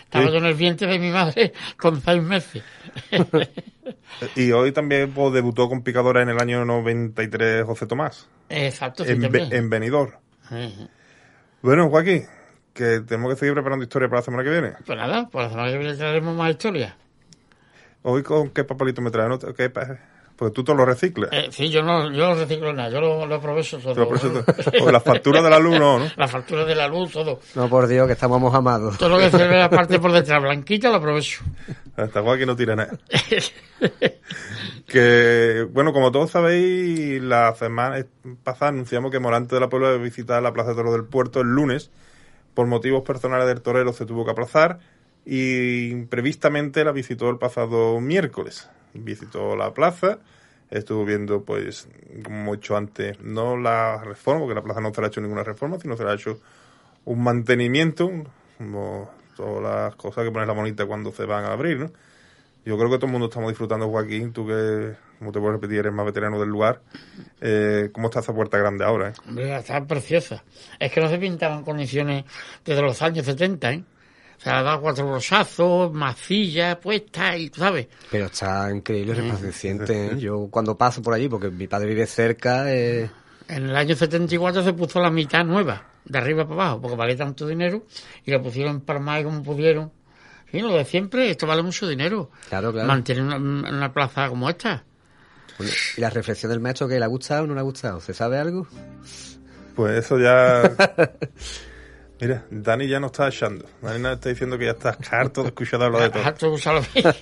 [0.04, 0.30] estaba Sí.
[0.32, 2.62] yo en el vientre de mi madre con seis meses.
[4.34, 9.12] Y hoy también pues, debutó con picadora en el año 93 José Tomás, Exacto, sí,
[9.12, 9.52] en, también.
[9.52, 10.12] en Benidorm.
[10.50, 10.88] Ujú.
[11.62, 12.24] Bueno, Joaquín,
[12.72, 14.72] que tenemos que seguir preparando historia para la semana que viene.
[14.84, 16.94] Pues nada, por la semana que viene traeremos más historias.
[18.09, 19.38] Hoy con qué papelito me traes, ¿no?
[19.52, 19.98] ¿Qué pa-
[20.36, 21.28] Porque tú todo lo reciclas.
[21.32, 23.94] Eh, sí, yo no, yo no reciclo nada, yo lo, lo aprovecho todo.
[23.94, 24.84] Te lo aprovecho todo.
[24.86, 26.07] O la factura de la luz, no, ¿no?
[26.16, 27.40] La factura de la luz, todo.
[27.57, 28.96] No, por Dios, que estamos amados.
[28.96, 31.42] Todo lo que se ve la parte por detrás blanquita lo aprovecho.
[31.96, 32.96] Hasta Joaquín no tira nada.
[34.86, 38.04] que, bueno, como todos sabéis, la semana
[38.44, 41.04] pasada anunciamos que Morante de la Puebla iba a visitar la Plaza de Toro del
[41.04, 41.90] Puerto el lunes.
[42.54, 44.78] Por motivos personales del torero se tuvo que aplazar
[45.26, 48.70] y imprevistamente la visitó el pasado miércoles.
[48.94, 50.20] Visitó la plaza,
[50.70, 51.88] estuvo viendo, pues,
[52.24, 55.42] como hecho antes, no la reforma, porque la plaza no se le ha hecho ninguna
[55.42, 56.38] reforma, sino se le ha hecho
[57.04, 58.08] un mantenimiento,
[58.56, 61.90] como todas las cosas que pone la monita cuando se van a abrir, ¿no?
[62.64, 65.78] Yo creo que todo el mundo estamos disfrutando, Joaquín, tú que, como te puedo repetir,
[65.78, 66.82] eres más veterano del lugar.
[67.40, 69.10] Eh, ¿Cómo está esa puerta grande ahora?
[69.10, 69.12] Eh?
[69.28, 70.42] Hombre, está preciosa.
[70.80, 72.24] Es que no se pintaban condiciones
[72.64, 73.84] desde los años 70, ¿eh?
[74.39, 77.87] O sea, ha dado cuatro rosazos, masilla puesta y tú sabes.
[78.11, 80.07] Pero está increíble, resplandeciente.
[80.07, 80.18] ¿eh?
[80.18, 83.11] Yo cuando paso por allí, porque mi padre vive cerca, eh,
[83.49, 87.16] En el año 74 se puso la mitad nueva, de arriba para abajo, porque valía
[87.16, 87.84] tanto dinero
[88.24, 89.93] y la pusieron para más como pudieron.
[90.51, 92.30] Sí, lo de siempre, esto vale mucho dinero.
[92.49, 92.87] claro, claro.
[92.87, 94.84] Mantener una, una plaza como esta.
[95.59, 98.01] Bueno, ¿Y la reflexión del maestro que le ha gustado o no le ha gustado?
[98.01, 98.66] ¿Se sabe algo?
[99.74, 100.62] Pues eso ya...
[102.20, 103.66] Mira, Dani ya nos está echando.
[103.82, 106.22] Dani nos está diciendo que ya estás harto de escuchar hablar de todo.
[106.24, 106.82] Harto de usarlo.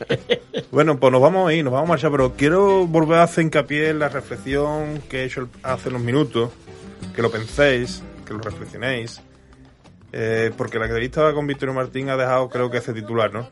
[0.70, 3.44] Bueno, pues nos vamos a ir, nos vamos a marchar, pero quiero volver a hacer
[3.44, 6.50] hincapié en la reflexión que he hecho hace unos minutos,
[7.14, 9.20] que lo penséis, que lo reflexionéis,
[10.12, 13.48] eh, porque la entrevista con Victorio Martín ha dejado, creo que ese titular, ¿no?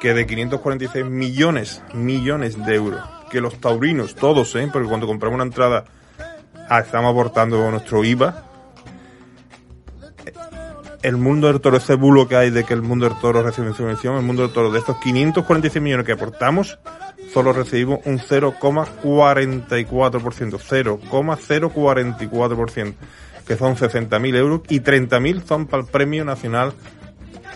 [0.00, 4.68] Que de 546 millones, millones de euros, que los taurinos, todos, ¿eh?
[4.72, 5.84] Porque cuando compramos una entrada,
[6.68, 8.51] ah, estamos aportando nuestro IVA,
[11.02, 13.74] el mundo del toro, ese bulo que hay de que el mundo del toro recibe
[13.74, 16.78] subvención, el mundo del toro, de estos 546 millones que aportamos,
[17.32, 22.94] solo recibimos un 0,44%, 0,044%,
[23.46, 26.72] que son 60.000 euros y 30.000 son para el Premio Nacional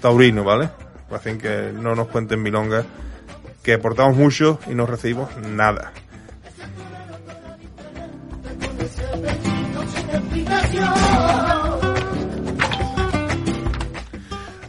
[0.01, 0.71] Taurino, ¿vale?
[1.11, 2.85] Así que no nos cuenten milongas,
[3.63, 5.93] que aportamos mucho y no recibimos nada.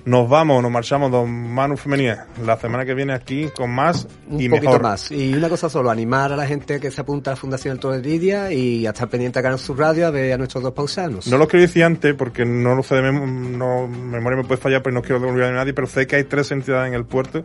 [0.07, 2.27] Nos vamos, nos marchamos, don Manu Femenía.
[2.45, 4.81] La semana que viene aquí con más Un y poquito mejor.
[4.81, 5.11] más.
[5.11, 7.79] Y una cosa solo, animar a la gente que se apunta a la Fundación El
[7.81, 10.63] Toro de Lidia y a estar pendiente acá en su radio a ver a nuestros
[10.63, 11.27] dos pausanos.
[11.27, 14.61] No lo quiero decir antes porque no lo sé de mem no, memoria me puede
[14.61, 17.03] fallar, pero no quiero olvidar a nadie, pero sé que hay tres entidades en el
[17.03, 17.43] puerto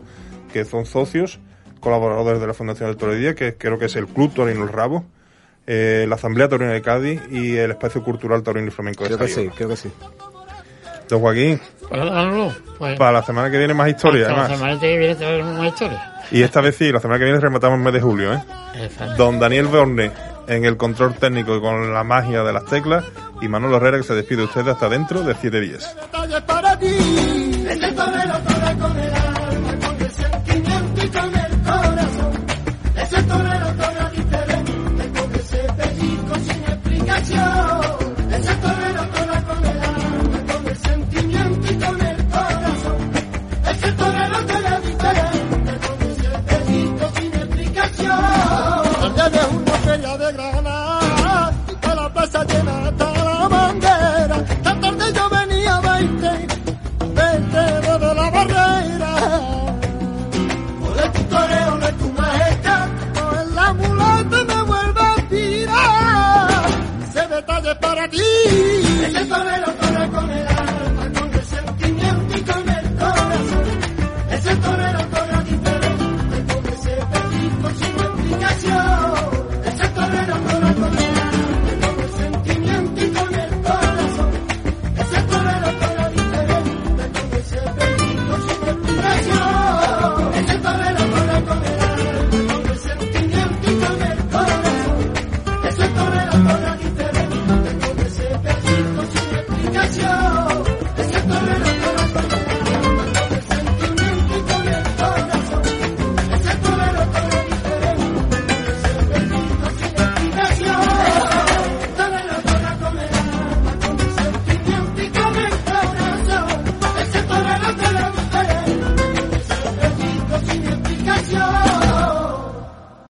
[0.53, 1.41] que son socios,
[1.81, 4.63] colaboradores de la Fundación del Toro de Día, que creo que es el Club Torino
[4.63, 5.03] El Rabo,
[5.67, 9.19] eh, la Asamblea Torino de Cádiz y el Espacio Cultural Torino y Flamenco de Creo
[9.19, 9.91] que sí, creo que sí.
[11.09, 11.59] Don Joaquín,
[11.93, 14.57] Pues pues, para la semana que viene más historia, la además.
[14.57, 16.01] semana que viene traeremos más historias.
[16.31, 18.43] Y esta vez sí, la semana que viene rematamos el mes de julio, ¿eh?
[18.75, 19.15] Exacto.
[19.15, 20.11] Don Daniel Borne
[20.47, 23.05] en el control técnico y con la magia de las teclas
[23.41, 25.95] y Manolo Herrera que se despide de ustedes hasta dentro de 7 días.